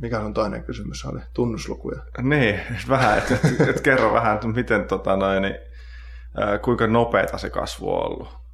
mikä 0.00 0.20
on 0.20 0.34
toinen 0.34 0.64
kysymys 0.64 1.04
oli? 1.04 1.20
Tunnuslukuja. 1.34 2.00
Niin, 2.22 2.60
vähän, 2.88 3.18
että 3.18 3.34
et, 3.34 3.68
et 3.68 3.80
kerro 3.80 4.12
vähän, 4.12 4.34
että 4.34 4.46
miten 4.48 4.84
tota 4.84 5.16
noin, 5.16 5.42
niin 5.42 5.56
kuinka 6.62 6.86
nopeata 6.86 7.38
se 7.38 7.50
kasvu 7.50 7.94
on 7.94 8.06
ollut. 8.06 8.45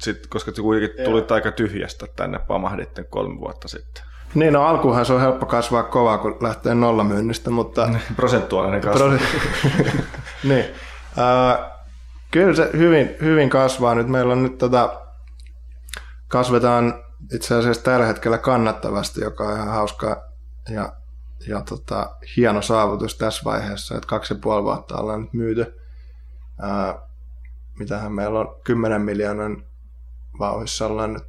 Sitten, 0.00 0.30
koska 0.30 0.52
te 0.52 0.62
kuitenkin 0.62 1.04
tulit 1.04 1.32
aika 1.32 1.52
tyhjästä 1.52 2.06
tänne, 2.16 2.38
pamahditte 2.38 3.04
kolme 3.04 3.40
vuotta 3.40 3.68
sitten. 3.68 4.04
Niin, 4.34 4.52
no 4.52 4.62
alkuunhan 4.62 5.06
se 5.06 5.12
on 5.12 5.20
helppo 5.20 5.46
kasvaa 5.46 5.82
kovaa, 5.82 6.18
kun 6.18 6.36
lähtee 6.40 6.74
nollamyynnistä, 6.74 7.50
mutta... 7.50 7.88
Prosentuaalinen 8.16 8.80
kasvu. 8.80 9.04
Niin. 10.44 10.64
Äh, 11.18 11.70
kyllä 12.30 12.54
se 12.54 12.70
hyvin, 12.72 13.16
hyvin 13.20 13.50
kasvaa. 13.50 13.94
Nyt 13.94 14.08
meillä 14.08 14.32
on 14.32 14.42
nyt 14.42 14.58
tota, 14.58 15.00
kasvetaan 16.28 17.04
itse 17.34 17.54
asiassa 17.54 17.82
tällä 17.82 18.06
hetkellä 18.06 18.38
kannattavasti, 18.38 19.20
joka 19.20 19.44
on 19.44 19.54
ihan 19.54 19.68
hauska 19.68 20.24
ja, 20.68 20.92
ja 21.48 21.60
tota, 21.60 22.16
hieno 22.36 22.62
saavutus 22.62 23.18
tässä 23.18 23.42
vaiheessa, 23.44 23.94
että 23.94 24.06
kaksi 24.06 24.34
ja 24.34 24.40
puoli 24.42 24.64
vuotta 24.64 24.98
ollaan 24.98 25.20
nyt 25.20 25.32
myyty. 25.32 25.74
Ää, 26.60 26.98
mitähän 27.78 28.12
meillä 28.12 28.40
on 28.40 28.56
10 28.64 29.02
miljoonan 29.02 29.64
vauhissa 30.38 30.86
ollaan 30.86 31.12
nyt. 31.12 31.22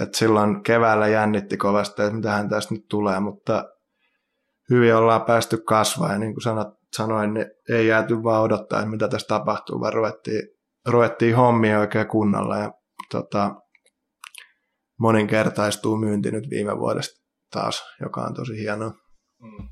Et 0.00 0.14
silloin 0.14 0.62
keväällä 0.62 1.08
jännitti 1.08 1.56
kovasti, 1.56 2.02
että 2.02 2.14
mitähän 2.14 2.48
tästä 2.48 2.74
nyt 2.74 2.88
tulee, 2.88 3.20
mutta 3.20 3.64
hyvin 4.70 4.94
ollaan 4.94 5.22
päästy 5.22 5.56
kasvaa 5.56 6.12
ja 6.12 6.18
niin 6.18 6.34
kuin 6.34 6.42
sanoin, 6.96 7.34
niin 7.34 7.46
ei 7.68 7.86
jääty 7.86 8.22
vaan 8.22 8.42
odottaa, 8.42 8.78
että 8.78 8.90
mitä 8.90 9.08
tässä 9.08 9.26
tapahtuu, 9.26 9.80
vaan 9.80 9.92
ruvettiin, 9.92 10.42
ruvettiin 10.86 11.36
hommia 11.36 11.80
oikein 11.80 12.08
kunnolla 12.08 12.58
ja 12.58 12.72
tota, 13.10 13.54
moninkertaistuu 15.00 15.96
myynti 15.96 16.30
nyt 16.30 16.50
viime 16.50 16.78
vuodesta 16.78 17.24
taas, 17.50 17.84
joka 18.00 18.20
on 18.20 18.34
tosi 18.34 18.58
hienoa. 18.58 18.92
Mm. 19.42 19.68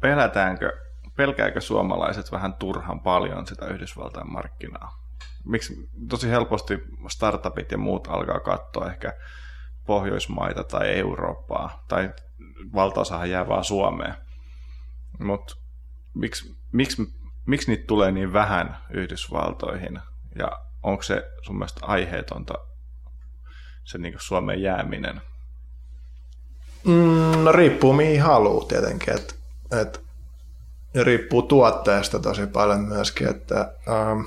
Pelätäänkö 0.00 0.72
pelkääkö 1.16 1.60
suomalaiset 1.60 2.32
vähän 2.32 2.54
turhan 2.54 3.00
paljon 3.00 3.46
sitä 3.46 3.66
Yhdysvaltain 3.66 4.32
markkinaa? 4.32 5.01
Miksi 5.44 5.88
tosi 6.08 6.28
helposti 6.28 6.78
startupit 7.08 7.72
ja 7.72 7.78
muut 7.78 8.08
alkaa 8.08 8.40
katsoa 8.40 8.90
ehkä 8.90 9.12
Pohjoismaita 9.86 10.64
tai 10.64 10.98
Eurooppaa, 10.98 11.84
tai 11.88 12.10
valtaosahan 12.74 13.30
jää 13.30 13.48
vaan 13.48 13.64
Suomeen. 13.64 14.14
Mutta 15.18 15.54
miksi, 16.14 16.56
miksi, 16.72 17.02
miksi 17.46 17.70
niitä 17.70 17.86
tulee 17.86 18.12
niin 18.12 18.32
vähän 18.32 18.76
Yhdysvaltoihin, 18.90 20.00
ja 20.38 20.50
onko 20.82 21.02
se 21.02 21.30
sun 21.42 21.58
mielestä 21.58 21.86
aiheetonta 21.86 22.54
se 23.84 23.98
niin 23.98 24.14
Suomeen 24.18 24.62
jääminen? 24.62 25.20
Mm, 26.84 27.44
no 27.44 27.52
riippuu 27.52 27.92
mihin 27.92 28.22
haluaa 28.22 28.64
tietenkin. 28.64 29.14
Et, 29.14 29.40
et 29.80 30.04
ja 30.94 31.04
riippuu 31.04 31.42
tuotteesta 31.42 32.18
tosi 32.18 32.46
paljon 32.46 32.80
myöskin, 32.80 33.28
että 33.28 33.74
ähm, 33.88 34.20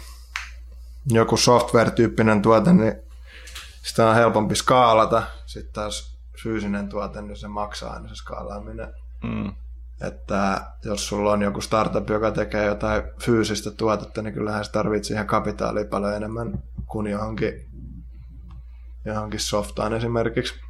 joku 1.06 1.38
software-tyyppinen 1.38 2.42
tuote, 2.42 2.74
niin 2.74 2.94
sitä 3.84 4.10
on 4.10 4.16
helpompi 4.16 4.56
skaalata. 4.56 5.24
Sitten 5.46 5.74
taas 5.74 6.18
fyysinen 6.44 6.90
tuote, 6.90 7.22
niin 7.22 7.38
se 7.38 7.48
maksaa 7.48 7.94
aina 7.94 8.08
se 8.08 8.16
skaalaaminen. 8.16 8.94
Mm. 9.24 9.54
että 10.02 10.62
jos 10.86 11.08
sulla 11.08 11.32
on 11.32 11.42
joku 11.42 11.62
startup, 11.62 12.10
joka 12.10 12.32
tekee 12.32 12.66
jotain 12.66 13.04
fyysistä 13.22 13.72
tuotetta, 13.72 14.22
niin 14.22 14.34
kyllähän 14.34 14.66
se 14.66 14.72
tarvitsee 14.72 15.08
siihen 15.08 15.28
kapitaalia 15.28 15.86
paljon 15.86 16.14
enemmän 16.14 16.64
kuin 16.86 17.08
johonkin, 17.08 17.68
johonkin 19.06 19.40
softaan 19.40 19.94
esimerkiksi. 19.94 20.65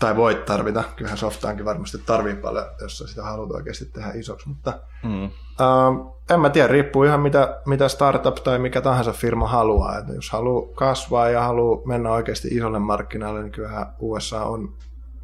Tai 0.00 0.16
voit 0.16 0.44
tarvita, 0.44 0.84
kyllähän 0.96 1.18
softaankin 1.18 1.64
varmasti 1.64 1.98
tarvii 1.98 2.34
paljon, 2.34 2.66
jos 2.80 2.98
sitä 2.98 3.22
haluat 3.22 3.50
oikeasti 3.50 3.84
tehdä 3.84 4.10
isoksi, 4.14 4.48
mutta 4.48 4.78
mm. 5.02 5.24
uh, 5.24 6.16
en 6.30 6.40
mä 6.40 6.50
tiedä, 6.50 6.68
riippuu 6.68 7.04
ihan 7.04 7.20
mitä, 7.20 7.60
mitä 7.66 7.88
startup 7.88 8.34
tai 8.34 8.58
mikä 8.58 8.80
tahansa 8.80 9.12
firma 9.12 9.48
haluaa. 9.48 9.98
Että 9.98 10.12
jos 10.12 10.30
haluaa 10.30 10.74
kasvaa 10.74 11.30
ja 11.30 11.42
haluaa 11.42 11.86
mennä 11.86 12.10
oikeasti 12.10 12.48
isolle 12.48 12.78
markkinalle, 12.78 13.42
niin 13.42 13.52
kyllähän 13.52 13.86
USA 13.98 14.44
on 14.44 14.74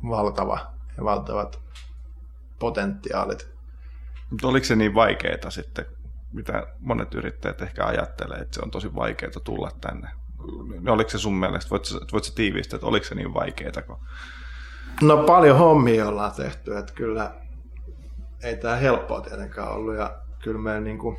valtava 0.09 0.59
ja 0.97 1.05
valtavat 1.05 1.61
potentiaalit. 2.59 3.49
Mutta 4.31 4.49
oliko 4.49 4.65
se 4.65 4.77
niin 4.77 4.95
vaikeaa 4.95 5.51
sitten, 5.51 5.87
mitä 6.33 6.67
monet 6.81 7.15
yrittäjät 7.15 7.63
ehkä 7.63 7.87
ajattelee, 7.87 8.39
että 8.39 8.55
se 8.55 8.61
on 8.63 8.71
tosi 8.71 8.95
vaikeaa 8.95 9.33
tulla 9.45 9.71
tänne? 9.81 10.09
Oliko 10.89 11.11
se 11.11 11.19
sun 11.19 11.35
mielestä, 11.35 11.71
voit, 11.71 11.85
voit 12.13 12.25
sä 12.25 12.35
tiivistää, 12.35 12.77
että 12.77 12.87
oliko 12.87 13.07
se 13.07 13.15
niin 13.15 13.35
vaikeaa? 13.35 13.83
Kun... 13.87 13.99
No 15.01 15.17
paljon 15.17 15.59
hommia 15.59 16.09
ollaan 16.09 16.33
tehty, 16.33 16.77
että 16.77 16.93
kyllä 16.93 17.31
ei 18.43 18.57
tämä 18.57 18.77
helppoa 18.77 19.21
tietenkään 19.21 19.73
ollut 19.73 19.95
ja 19.95 20.15
kyllä 20.45 20.59
me 20.59 20.81
niin 20.81 20.99
kuin, 20.99 21.17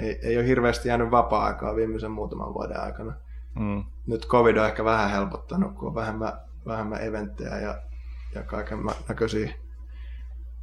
ei, 0.00 0.18
ei 0.22 0.36
ole 0.36 0.46
hirveästi 0.46 0.88
jäänyt 0.88 1.10
vapaa-aikaa 1.10 1.76
viimeisen 1.76 2.10
muutaman 2.10 2.54
vuoden 2.54 2.80
aikana. 2.80 3.14
Mm. 3.58 3.84
Nyt 4.06 4.26
covid 4.26 4.56
on 4.56 4.66
ehkä 4.66 4.84
vähän 4.84 5.10
helpottanut, 5.10 5.74
kun 5.74 5.88
on 5.88 5.94
vähemmän, 5.94 6.32
vähemmän 6.66 7.02
eventtejä 7.02 7.58
ja, 7.58 7.74
ja 8.34 8.42
kaiken 8.42 8.78
näköisiä 9.08 9.54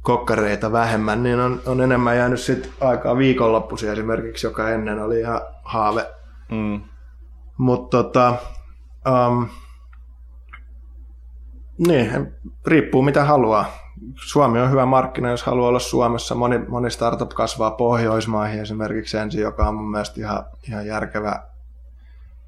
kokkareita 0.02 0.72
vähemmän, 0.72 1.22
niin 1.22 1.40
on, 1.40 1.60
on 1.66 1.80
enemmän 1.80 2.16
jäänyt 2.16 2.40
sit 2.40 2.72
aikaa 2.80 3.18
viikonloppuisin 3.18 3.92
esimerkiksi, 3.92 4.46
joka 4.46 4.70
ennen 4.70 4.98
oli 4.98 5.20
ihan 5.20 5.40
haave. 5.62 6.06
Mm. 6.50 6.82
Mutta 7.56 8.02
tota, 8.02 8.34
um, 9.28 9.48
niin, 11.78 12.34
riippuu 12.66 13.02
mitä 13.02 13.24
haluaa. 13.24 13.66
Suomi 14.14 14.60
on 14.60 14.70
hyvä 14.70 14.86
markkina, 14.86 15.30
jos 15.30 15.42
haluaa 15.42 15.68
olla 15.68 15.78
Suomessa. 15.78 16.34
Moni, 16.34 16.58
moni 16.58 16.90
startup 16.90 17.28
kasvaa 17.28 17.70
Pohjoismaihin 17.70 18.62
esimerkiksi 18.62 19.16
ensin, 19.16 19.40
joka 19.40 19.68
on 19.68 19.74
mun 19.74 19.90
mielestä 19.90 20.20
ihan, 20.20 20.44
ihan 20.68 20.86
järkevä 20.86 21.42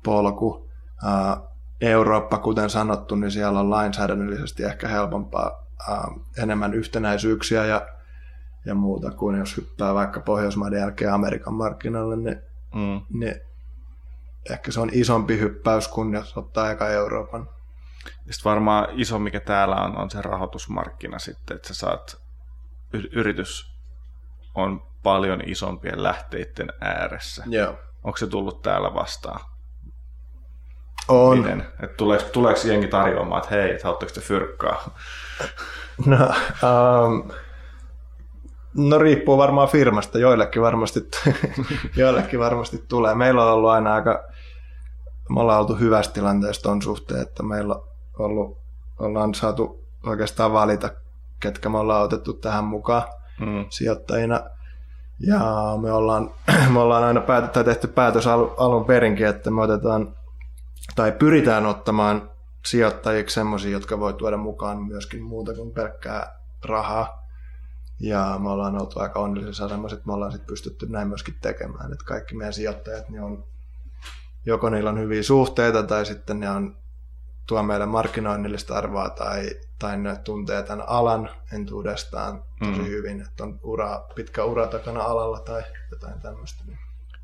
polku. 0.04 0.68
Eurooppa, 1.80 2.38
kuten 2.38 2.70
sanottu, 2.70 3.14
niin 3.14 3.30
siellä 3.30 3.60
on 3.60 3.70
lainsäädännöllisesti 3.70 4.62
ehkä 4.62 4.88
helpompaa 4.88 5.64
enemmän 6.42 6.74
yhtenäisyyksiä 6.74 7.64
ja, 7.64 7.86
ja 8.64 8.74
muuta 8.74 9.10
kuin 9.10 9.38
jos 9.38 9.56
hyppää 9.56 9.94
vaikka 9.94 10.20
Pohjoismaiden 10.20 10.80
jälkeen 10.80 11.12
Amerikan 11.12 11.54
markkinalle, 11.54 12.16
niin, 12.16 12.38
mm. 12.74 13.00
niin 13.20 13.34
ehkä 14.50 14.72
se 14.72 14.80
on 14.80 14.90
isompi 14.92 15.38
hyppäys 15.38 15.88
kuin 15.88 16.14
jos 16.14 16.36
ottaa 16.36 16.70
eka 16.70 16.88
Euroopan. 16.88 17.48
Sitten 18.04 18.50
varmaan 18.50 18.88
iso, 18.92 19.18
mikä 19.18 19.40
täällä 19.40 19.76
on, 19.76 19.98
on 19.98 20.10
se 20.10 20.22
rahoitusmarkkina 20.22 21.18
sitten, 21.18 21.56
että 21.56 21.68
sä 21.68 21.74
saat, 21.74 22.16
yritys 23.12 23.74
on 24.54 24.82
paljon 25.02 25.40
isompien 25.46 26.02
lähteiden 26.02 26.72
ääressä. 26.80 27.44
Joo. 27.46 27.78
Onko 28.04 28.16
se 28.16 28.26
tullut 28.26 28.62
täällä 28.62 28.94
vastaan? 28.94 29.40
On. 31.08 31.38
Miten? 31.38 31.66
Et 31.82 31.96
tuleeko, 31.96 32.24
tuleeko 32.32 32.60
jengi 32.64 32.88
tarjoamaan, 32.88 33.42
että 33.42 33.54
hei, 33.54 33.70
että 33.70 33.84
haluatteko 33.84 34.12
te 34.12 34.20
fyrkkaa? 34.20 34.94
No, 36.06 36.16
um, 37.06 37.30
no 38.74 38.98
riippuu 38.98 39.38
varmaan 39.38 39.68
firmasta. 39.68 40.18
Joillekin 40.18 40.62
varmasti, 40.62 41.00
joillekin 41.96 42.40
varmasti 42.40 42.84
tulee. 42.88 43.14
Meillä 43.14 43.44
on 43.44 43.52
ollut 43.52 43.70
aina 43.70 43.94
aika, 43.94 44.24
me 45.28 45.40
ollaan 45.40 45.60
oltu 45.60 45.74
hyvässä 45.74 46.12
tilanteessa 46.12 46.62
tuon 46.62 46.82
suhteen, 46.82 47.22
että 47.22 47.42
meillä 47.42 47.74
on 47.74 47.93
ollut, 48.18 48.58
ollaan 48.98 49.34
saatu 49.34 49.84
oikeastaan 50.06 50.52
valita, 50.52 50.90
ketkä 51.40 51.68
me 51.68 51.78
ollaan 51.78 52.02
otettu 52.02 52.32
tähän 52.32 52.64
mukaan 52.64 53.02
mm. 53.40 53.66
sijoittajina. 53.70 54.40
Ja 55.20 55.40
me 55.82 55.92
ollaan, 55.92 56.30
me 56.72 56.78
ollaan 56.78 57.04
aina 57.04 57.20
päätet, 57.20 57.52
tai 57.52 57.64
tehty 57.64 57.86
päätös 57.86 58.26
alun 58.56 58.84
perinkin, 58.84 59.26
että 59.26 59.50
me 59.50 59.62
otetaan 59.62 60.16
tai 60.96 61.12
pyritään 61.12 61.66
ottamaan 61.66 62.30
sijoittajiksi 62.66 63.34
semmoisia, 63.34 63.70
jotka 63.70 64.00
voi 64.00 64.14
tuoda 64.14 64.36
mukaan 64.36 64.82
myöskin 64.82 65.22
muuta 65.22 65.54
kuin 65.54 65.70
pelkkää 65.70 66.40
rahaa. 66.64 67.24
Ja 68.00 68.40
me 68.42 68.50
ollaan 68.50 68.80
oltu 68.80 69.00
aika 69.00 69.20
onnellisessa 69.20 69.64
asemassa, 69.64 69.94
että 69.94 70.06
me 70.06 70.12
ollaan 70.12 70.32
sit 70.32 70.46
pystytty 70.46 70.86
näin 70.88 71.08
myöskin 71.08 71.34
tekemään. 71.42 71.92
Että 71.92 72.04
kaikki 72.04 72.34
meidän 72.34 72.52
sijoittajat, 72.52 73.08
niin 73.08 73.22
on, 73.22 73.44
joko 74.46 74.70
niillä 74.70 74.90
on 74.90 74.98
hyviä 74.98 75.22
suhteita 75.22 75.82
tai 75.82 76.06
sitten 76.06 76.40
ne 76.40 76.50
on, 76.50 76.76
tuo 77.46 77.62
meille 77.62 77.86
markkinoinnillista 77.86 78.74
arvoa 78.74 79.10
tai, 79.10 79.50
tai 79.78 79.98
ne 79.98 80.16
tuntee 80.16 80.62
tämän 80.62 80.88
alan 80.88 81.30
entuudestaan 81.52 82.44
tosi 82.58 82.80
mm. 82.80 82.86
hyvin, 82.86 83.20
että 83.20 83.44
on 83.44 83.60
ura, 83.62 84.04
pitkä 84.14 84.44
ura 84.44 84.66
takana 84.66 85.02
alalla 85.02 85.40
tai 85.40 85.62
jotain 85.90 86.20
tämmöistä. 86.20 86.64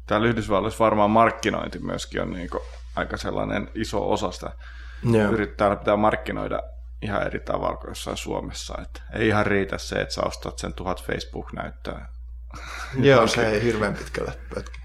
Täällä 0.07 0.29
Yhdysvalloissa 0.29 0.85
varmaan 0.85 1.11
markkinointi 1.11 1.79
myöskin 1.79 2.23
on 2.23 2.31
niin 2.31 2.51
aika 2.97 3.17
sellainen 3.17 3.71
iso 3.75 4.11
osa 4.11 4.31
sitä 4.31 4.51
yeah. 5.15 5.33
yrittää 5.33 5.77
pitää 5.77 5.97
markkinoida 5.97 6.63
ihan 7.03 7.27
eri 7.27 7.41
tavalla 7.41 7.77
kuin 7.77 7.91
jossain 7.91 8.17
Suomessa. 8.17 8.75
Että 8.83 9.03
ei 9.13 9.29
ihan 9.29 9.47
riitä 9.47 9.79
se, 9.79 10.01
että 10.01 10.15
sä 10.15 10.23
ostat 10.25 10.59
sen 10.59 10.75
tuhat 10.75 11.05
Facebook-näyttöä. 11.05 12.07
Joo, 12.99 13.27
se 13.37 13.49
ei 13.49 13.63
hirveän 13.63 13.95
pitkälle 13.95 14.33
pötki. 14.55 14.81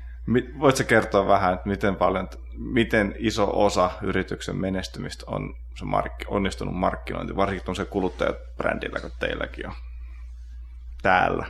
Voitko 0.60 0.84
kertoa 0.88 1.28
vähän, 1.28 1.54
että 1.54 1.70
miten, 1.70 1.96
paljon, 1.96 2.30
miten 2.58 3.16
iso 3.18 3.66
osa 3.66 3.92
yrityksen 4.02 4.56
menestymistä 4.56 5.24
on 5.28 5.56
se 5.80 5.86
mark- 5.86 6.26
onnistunut 6.28 6.76
markkinointi, 6.76 7.36
varsinkin 7.36 7.70
on 7.70 7.76
se 7.76 7.86
kuluttajabrändillä, 7.86 9.00
kun 9.00 9.12
teilläkin 9.20 9.68
on 9.68 9.74
täällä? 11.02 11.46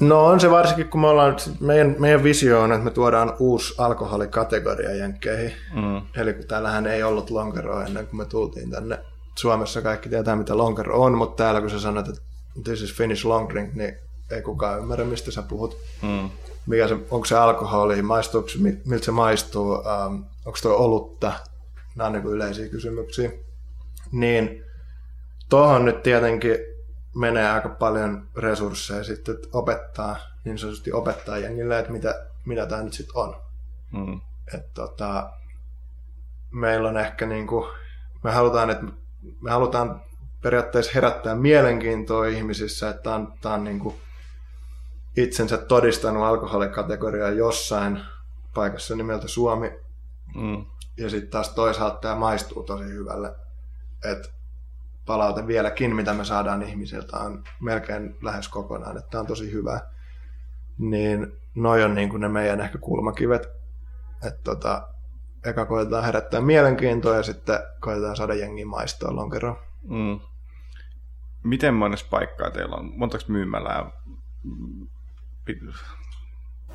No 0.00 0.26
on 0.26 0.40
se 0.40 0.50
varsinkin, 0.50 0.88
kun 0.88 1.00
me 1.00 1.06
ollaan, 1.06 1.36
meidän, 1.60 1.96
meidän 1.98 2.22
visio 2.22 2.62
on, 2.62 2.72
että 2.72 2.84
me 2.84 2.90
tuodaan 2.90 3.32
uusi 3.38 3.74
alkoholikategoria 3.78 4.94
jenkkeihin. 4.94 5.52
Mm. 5.74 6.02
Eli 6.16 6.34
kun 6.34 6.46
täällähän 6.46 6.86
ei 6.86 7.02
ollut 7.02 7.30
lonkeroa 7.30 7.84
ennen 7.84 8.06
kuin 8.06 8.16
me 8.16 8.24
tultiin 8.24 8.70
tänne. 8.70 8.98
Suomessa 9.34 9.82
kaikki 9.82 10.08
tietää, 10.08 10.36
mitä 10.36 10.58
lonkero 10.58 11.02
on, 11.02 11.18
mutta 11.18 11.42
täällä 11.44 11.60
kun 11.60 11.70
sä 11.70 11.80
sanot, 11.80 12.08
että 12.08 12.20
this 12.64 12.82
is 12.82 12.94
Finnish 12.94 13.26
long 13.26 13.50
drink, 13.50 13.74
niin 13.74 13.98
ei 14.30 14.42
kukaan 14.42 14.78
ymmärrä, 14.78 15.04
mistä 15.04 15.30
sä 15.30 15.42
puhut. 15.42 15.76
Mm. 16.02 16.30
Mikä 16.66 16.88
se, 16.88 16.94
onko 16.94 17.24
se 17.24 17.36
alkoholi, 17.36 18.02
maistuuko, 18.02 18.48
miltä 18.84 19.04
se 19.04 19.10
maistuu, 19.10 19.72
um, 19.72 20.24
onko 20.44 20.58
tuo 20.62 20.76
olutta, 20.76 21.32
nämä 21.94 22.06
on 22.06 22.12
niin 22.12 22.26
yleisiä 22.26 22.68
kysymyksiä. 22.68 23.32
Niin 24.12 24.64
tuohon 25.48 25.84
nyt 25.84 26.02
tietenkin 26.02 26.56
menee 27.14 27.50
aika 27.50 27.68
paljon 27.68 28.28
resursseja 28.36 29.04
sitten 29.04 29.34
että 29.34 29.48
opettaa, 29.52 30.16
niin 30.44 30.58
sanotusti 30.58 30.92
opettaa 30.92 31.38
jengille, 31.38 31.78
että 31.78 31.92
mitä, 31.92 32.26
mitä 32.44 32.66
tämä 32.66 32.82
nyt 32.82 32.92
sitten 32.92 33.16
on. 33.16 33.36
Mm. 33.92 34.20
Et 34.54 34.74
tota, 34.74 35.30
meillä 36.50 36.88
on 36.88 36.96
ehkä 36.96 37.26
niin 37.26 37.46
kuin, 37.46 37.70
me 38.24 38.32
halutaan, 38.32 38.70
että 38.70 38.84
me 39.40 39.50
halutaan 39.50 40.02
periaatteessa 40.42 40.92
herättää 40.94 41.34
mielenkiintoa 41.34 42.26
ihmisissä, 42.26 42.88
että 42.88 43.02
tämä 43.02 43.16
on, 43.16 43.32
tämä 43.40 43.54
on 43.54 43.64
niin 43.64 43.78
kuin 43.78 43.94
itsensä 45.16 45.58
todistanut 45.58 46.22
alkoholikategoriaa 46.22 47.30
jossain 47.30 48.00
paikassa 48.54 48.96
nimeltä 48.96 49.28
Suomi. 49.28 49.80
Mm. 50.34 50.66
Ja 50.96 51.10
sitten 51.10 51.30
taas 51.30 51.48
toisaalta 51.48 51.98
tämä 51.98 52.14
maistuu 52.14 52.62
tosi 52.62 52.84
hyvälle. 52.84 53.34
Että 54.04 54.28
palaute 55.06 55.46
vieläkin, 55.46 55.96
mitä 55.96 56.14
me 56.14 56.24
saadaan 56.24 56.62
ihmisiltä, 56.62 57.16
on 57.16 57.44
melkein 57.60 58.16
lähes 58.22 58.48
kokonaan, 58.48 58.96
että 58.96 59.10
tämä 59.10 59.20
on 59.20 59.26
tosi 59.26 59.52
hyvä. 59.52 59.80
Niin 60.78 61.32
noi 61.54 61.84
on 61.84 61.94
niin 61.94 62.08
kuin 62.08 62.20
ne 62.20 62.28
meidän 62.28 62.60
ehkä 62.60 62.78
kulmakivet, 62.78 63.48
että 64.26 64.40
tota, 64.44 64.88
eka 65.44 65.66
koetetaan 65.66 66.04
herättää 66.04 66.40
mielenkiintoa 66.40 67.16
ja 67.16 67.22
sitten 67.22 67.58
koetetaan 67.80 68.16
saada 68.16 68.34
jengi 68.34 68.64
maistoa 68.64 69.16
lonkeroon. 69.16 69.56
Mm. 69.82 70.20
Miten 71.42 71.74
monessa 71.74 72.06
paikkaa 72.10 72.50
teillä 72.50 72.76
on? 72.76 72.92
Montako 72.98 73.24
myymälää? 73.28 73.90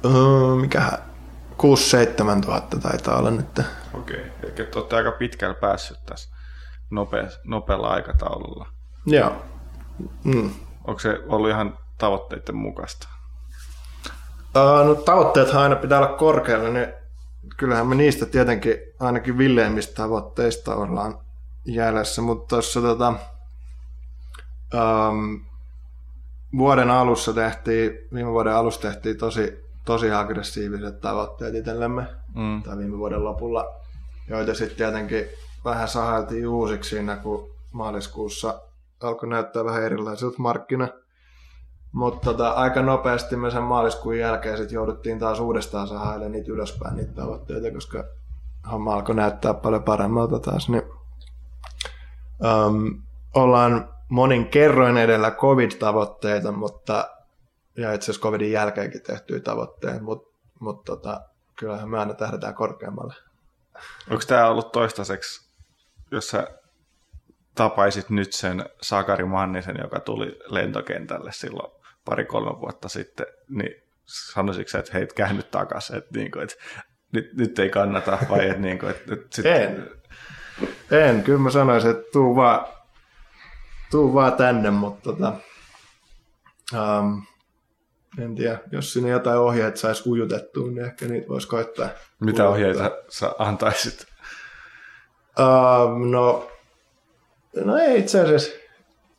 Uh, 0.05 0.61
mikähän? 0.61 0.97
6-7 2.37 2.45
tuhatta 2.45 2.79
taitaa 2.79 3.17
olla 3.17 3.31
nyt. 3.31 3.59
Okei, 3.93 4.15
okay. 4.19 4.29
eli 4.43 4.69
olette 4.75 4.95
aika 4.95 5.11
pitkällä 5.11 5.53
päässyt 5.53 5.97
tässä 6.05 6.35
nopea, 6.89 7.27
nopealla 7.43 7.87
aikataululla. 7.87 8.67
Joo. 9.05 9.45
Mm. 10.23 10.49
Onko 10.87 10.99
se 10.99 11.19
ollut 11.27 11.49
ihan 11.49 11.77
tavoitteiden 11.97 12.55
mukaista? 12.55 13.07
Uh, 14.55 14.87
no, 14.87 14.95
tavoitteet 14.95 15.55
aina 15.55 15.75
pitää 15.75 15.99
olla 15.99 16.17
korkealla, 16.17 16.69
niin 16.69 16.93
kyllähän 17.57 17.87
me 17.87 17.95
niistä 17.95 18.25
tietenkin 18.25 18.75
ainakin 18.99 19.37
villeimmistä 19.37 19.93
tavoitteista 19.93 20.75
ollaan 20.75 21.19
jäljessä, 21.65 22.21
mutta 22.21 22.47
tuossa 22.47 22.81
tota, 22.81 23.13
Um, 24.73 25.45
vuoden 26.57 26.89
alussa 26.89 27.33
tehtiin, 27.33 27.91
viime 28.13 28.31
vuoden 28.31 28.53
alussa 28.53 28.81
tehtiin 28.81 29.17
tosi, 29.17 29.63
tosi 29.85 30.11
aggressiiviset 30.11 31.01
tavoitteet 31.01 31.55
itsellemme, 31.55 32.07
mm. 32.35 32.63
tai 32.63 32.77
viime 32.77 32.97
vuoden 32.97 33.23
lopulla, 33.23 33.75
joita 34.27 34.53
sitten 34.53 34.77
tietenkin 34.77 35.25
vähän 35.65 35.87
sahailtiin 35.87 36.47
uusiksi 36.47 36.89
siinä, 36.89 37.15
kun 37.15 37.49
maaliskuussa 37.71 38.61
alkoi 39.03 39.29
näyttää 39.29 39.65
vähän 39.65 39.83
erilaisilta 39.83 40.35
markkina. 40.37 40.87
Mutta 41.91 42.31
tota, 42.31 42.49
aika 42.49 42.81
nopeasti 42.81 43.35
me 43.35 43.51
sen 43.51 43.63
maaliskuun 43.63 44.17
jälkeen 44.17 44.57
sit 44.57 44.71
jouduttiin 44.71 45.19
taas 45.19 45.39
uudestaan 45.39 45.87
sahailemaan 45.87 46.31
niitä 46.31 46.51
ylöspäin 46.51 46.95
niitä 46.95 47.13
tavoitteita, 47.13 47.71
koska 47.71 48.03
homma 48.71 48.93
alkoi 48.93 49.15
näyttää 49.15 49.53
paljon 49.53 49.83
paremmalta 49.83 50.39
taas. 50.39 50.69
Niin, 50.69 50.83
um, 52.43 53.01
ollaan 53.35 53.89
monin 54.11 54.49
kerroin 54.49 54.97
edellä 54.97 55.31
COVID-tavoitteita, 55.31 56.51
mutta 56.51 57.09
ja 57.77 57.93
itse 57.93 58.05
asiassa 58.05 58.21
COVIDin 58.21 58.51
jälkeenkin 58.51 59.01
tehtyjä 59.01 59.39
tavoitteita, 59.39 60.01
mutta 60.01 60.37
mut 60.59 60.83
tota, 60.83 61.21
kyllähän 61.55 61.89
me 61.89 61.99
aina 61.99 62.13
tähdätään 62.13 62.53
korkeammalle. 62.53 63.13
Onko 64.09 64.23
tämä 64.27 64.47
ollut 64.47 64.71
toistaiseksi, 64.71 65.51
jos 66.11 66.29
sä 66.29 66.47
tapaisit 67.55 68.09
nyt 68.09 68.33
sen 68.33 68.65
Sakari 68.81 69.25
Mannisen, 69.25 69.75
joka 69.81 69.99
tuli 69.99 70.39
lentokentälle 70.45 71.31
silloin 71.31 71.71
pari-kolme 72.05 72.59
vuotta 72.59 72.89
sitten, 72.89 73.25
niin 73.49 73.83
sanoisitko 74.05 74.77
että 74.77 74.91
hei, 74.93 75.07
käänny 75.15 75.43
takaisin, 75.43 75.97
että, 75.97 76.19
niin 76.19 76.31
kuin, 76.31 76.43
että 76.43 76.55
nyt, 77.11 77.33
nyt 77.33 77.59
ei 77.59 77.69
kannata, 77.69 78.17
vai 78.29 78.49
että, 78.49 78.61
niin 78.61 78.79
kuin, 78.79 78.89
että, 78.89 79.13
että 79.13 79.27
sit... 79.35 79.45
En. 79.45 79.89
En, 80.91 81.23
kyllä 81.23 81.39
mä 81.39 81.49
sanoisin, 81.49 81.91
että 81.91 82.11
tuu 82.11 82.35
vaan, 82.35 82.65
tuu 83.91 84.13
vaan 84.13 84.33
tänne, 84.33 84.71
mutta 84.71 85.13
tota, 85.13 85.33
um, 86.73 87.21
en 88.17 88.35
tiedä, 88.35 88.59
jos 88.71 88.93
sinne 88.93 89.09
jotain 89.09 89.39
ohjeita 89.39 89.77
saisi 89.77 90.09
ujutettua, 90.09 90.67
niin 90.67 90.85
ehkä 90.85 91.05
niitä 91.05 91.27
voisi 91.27 91.47
koittaa. 91.47 91.89
Mitä 92.19 92.49
ohjeita 92.49 92.91
sä 93.09 93.31
antaisit? 93.39 94.05
Uh, 95.39 96.09
no, 96.09 96.47
no 97.65 97.77
ei 97.77 97.99
itse 97.99 98.21
asiassa. 98.21 98.51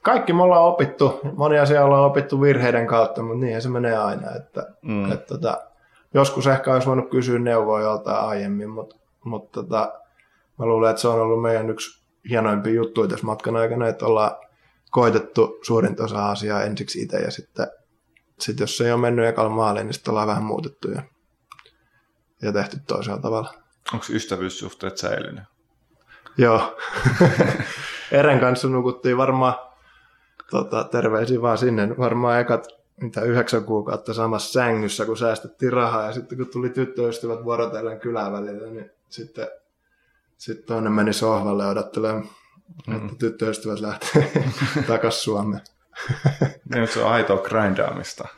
Kaikki 0.02 0.32
me 0.32 0.42
ollaan 0.42 0.62
opittu, 0.62 1.20
moni 1.36 1.58
asia 1.58 1.84
ollaan 1.84 2.04
opittu 2.04 2.40
virheiden 2.40 2.86
kautta, 2.86 3.22
mutta 3.22 3.44
niin 3.44 3.62
se 3.62 3.68
menee 3.68 3.96
aina. 3.96 4.30
Että, 4.36 4.66
mm. 4.82 5.12
että, 5.12 5.26
tota, 5.26 5.60
joskus 6.14 6.46
ehkä 6.46 6.72
olisi 6.72 6.86
voinut 6.88 7.10
kysyä 7.10 7.38
neuvoa 7.38 7.80
joltain 7.80 8.16
aiemmin, 8.16 8.70
mutta, 8.70 8.96
mutta 9.24 9.62
tota, 9.62 9.92
mä 10.58 10.66
luulen, 10.66 10.90
että 10.90 11.02
se 11.02 11.08
on 11.08 11.20
ollut 11.20 11.42
meidän 11.42 11.70
yksi 11.70 12.02
hienoimpia 12.28 12.72
juttuja 12.72 13.08
tässä 13.08 13.26
matkan 13.26 13.56
aikana, 13.56 13.88
että 13.88 14.06
ollaan 14.06 14.30
koitettu 14.92 15.58
suurinta 15.62 16.04
osa 16.04 16.30
asiaa 16.30 16.62
ensiksi 16.62 17.02
itse 17.02 17.18
ja 17.18 17.30
sitten 17.30 17.66
sit 18.40 18.60
jos 18.60 18.76
se 18.76 18.86
ei 18.86 18.92
ole 18.92 19.00
mennyt 19.00 19.26
ekalla 19.26 19.50
maaliin, 19.50 19.86
niin 19.86 19.94
sitten 19.94 20.10
ollaan 20.10 20.28
vähän 20.28 20.42
muutettu 20.42 20.90
ja, 20.90 21.02
ja 22.42 22.52
tehty 22.52 22.76
toisella 22.86 23.18
tavalla. 23.18 23.54
Onko 23.92 24.06
ystävyyssuhteet 24.10 24.98
säilynyt? 24.98 25.44
Joo. 26.36 26.76
Eren 28.12 28.40
kanssa 28.40 28.68
nukuttiin 28.68 29.16
varmaan, 29.16 29.54
tota, 30.50 30.84
terveisiä 30.84 31.42
vaan 31.42 31.58
sinne, 31.58 31.98
varmaan 31.98 32.40
ekat 32.40 32.66
mitä 33.00 33.20
yhdeksän 33.20 33.64
kuukautta 33.64 34.14
samassa 34.14 34.52
sängyssä, 34.52 35.06
kun 35.06 35.16
säästettiin 35.16 35.72
rahaa. 35.72 36.06
Ja 36.06 36.12
sitten 36.12 36.38
kun 36.38 36.46
tuli 36.52 36.70
tyttöystävät 36.70 37.44
vuorotellen 37.44 38.00
kylään 38.00 38.32
välillä, 38.32 38.66
niin 38.66 38.90
sitten, 39.08 39.48
sitten 40.36 40.66
toinen 40.66 40.92
meni 40.92 41.12
sohvalle 41.12 41.66
odottelemaan, 41.66 42.28
mm. 42.86 42.96
että 42.96 43.16
tyttöystävät 43.18 43.80
lähtee 43.80 44.32
takaisin 44.86 45.22
Suomeen. 45.22 45.62
niin, 46.74 46.88
se 46.88 47.02
on 47.02 47.12
aitoa 47.12 47.36
grindaamista. 47.36 48.28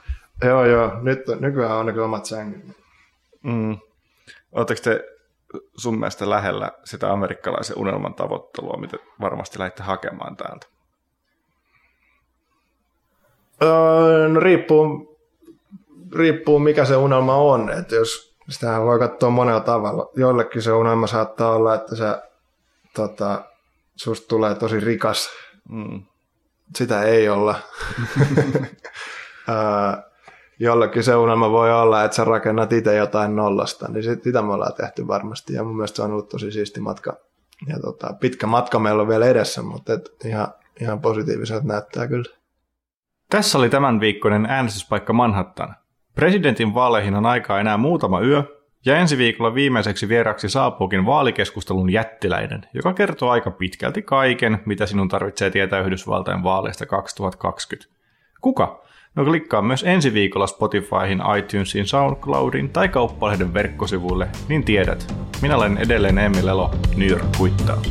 joo, 0.43 0.65
joo. 0.65 0.93
Nyt, 1.03 1.21
nykyään 1.41 1.77
on 1.77 2.01
omat 2.01 2.25
sängyt. 2.25 2.65
Mm. 3.43 3.79
Oletteko 4.53 4.81
te 4.85 5.05
sun 5.77 5.99
mielestä 5.99 6.31
lähellä 6.31 6.73
sitä 6.85 7.13
amerikkalaisen 7.13 7.79
unelman 7.79 8.15
tavoittelua, 8.15 8.77
mitä 8.77 8.97
varmasti 9.21 9.59
lähditte 9.59 9.83
hakemaan 9.83 10.37
täältä? 10.37 10.67
Öö, 13.63 14.29
no 14.29 14.41
riippuu, 14.41 15.19
riippuu 16.15 16.59
mikä 16.59 16.85
se 16.85 16.97
unelma 16.97 17.37
on. 17.37 17.71
Että 17.71 17.95
jos 17.95 18.35
sitä 18.49 18.81
voi 18.81 18.99
katsoa 18.99 19.31
monella 19.31 19.61
tavalla. 19.61 20.11
Joillekin 20.17 20.63
se 20.63 20.73
unelma 20.73 21.07
saattaa 21.07 21.55
olla, 21.55 21.75
että 21.75 21.97
se, 21.97 22.05
tota, 22.95 23.45
susta 23.97 24.29
tulee 24.29 24.55
tosi 24.55 24.81
rikas. 24.81 25.29
Mm. 25.69 26.03
Sitä 26.77 27.03
ei 27.03 27.29
olla. 27.29 27.55
jollekin 30.59 31.03
se 31.03 31.17
unelma 31.17 31.51
voi 31.51 31.73
olla, 31.73 32.05
että 32.05 32.15
sä 32.15 32.25
rakennat 32.25 32.73
itse 32.73 32.97
jotain 32.97 33.37
nollasta, 33.37 33.89
niin 33.89 34.03
sit, 34.03 34.23
sitä 34.23 34.43
me 34.43 34.53
ollaan 34.53 34.75
tehty 34.75 35.07
varmasti 35.07 35.55
ja 35.55 35.65
mun 35.65 35.77
mielestä 35.77 35.97
se 35.97 36.03
on 36.03 36.11
ollut 36.11 36.29
tosi 36.29 36.53
siisti 36.53 36.81
matka. 36.81 37.17
Ja 37.67 37.79
tota, 37.81 38.15
pitkä 38.21 38.47
matka 38.47 38.79
meillä 38.79 39.03
on 39.03 39.09
vielä 39.09 39.27
edessä, 39.27 39.63
mutta 39.63 39.93
et 39.93 40.11
ihan, 40.25 40.49
ihan 40.81 41.01
positiiviselta 41.01 41.67
näyttää 41.67 42.09
kyllä. 42.09 42.37
Tässä 43.31 43.59
oli 43.59 43.69
tämän 43.69 44.01
viikkoinen 44.01 44.47
äänestyspaikka 44.47 45.13
Manhattan. 45.13 45.75
Presidentin 46.15 46.75
vaaleihin 46.75 47.15
on 47.15 47.27
aikaa 47.27 47.61
enää 47.61 47.77
muutama 47.77 48.21
yö, 48.21 48.43
ja 48.87 48.97
ensi 48.97 49.19
viikolla 49.19 49.55
viimeiseksi 49.55 50.09
vieraksi 50.09 50.49
saapuukin 50.49 51.07
vaalikeskustelun 51.07 51.93
jättiläinen, 51.93 52.63
joka 52.75 52.93
kertoo 52.93 53.31
aika 53.31 53.51
pitkälti 53.51 54.03
kaiken, 54.03 54.59
mitä 54.67 54.87
sinun 54.87 55.09
tarvitsee 55.09 55.51
tietää 55.51 55.81
Yhdysvaltain 55.81 56.43
vaaleista 56.43 56.87
2020. 56.87 57.95
Kuka? 58.41 58.85
No 59.15 59.25
klikkaa 59.25 59.63
myös 59.63 59.85
ensi 59.87 60.15
viikolla 60.15 60.47
Spotifyhin, 60.47 61.23
iTunesin, 61.39 61.87
SoundCloudin 61.87 62.71
tai 62.71 62.89
kauppalehden 62.89 63.55
verkkosivuille, 63.55 64.29
niin 64.49 64.65
tiedät. 64.65 65.15
Minä 65.43 65.57
olen 65.57 65.79
edelleen 65.79 66.19
Emmi 66.19 66.47
Lelo, 66.47 66.71
New 66.97 67.11
York 67.11 67.25
kuittaa. 67.39 67.83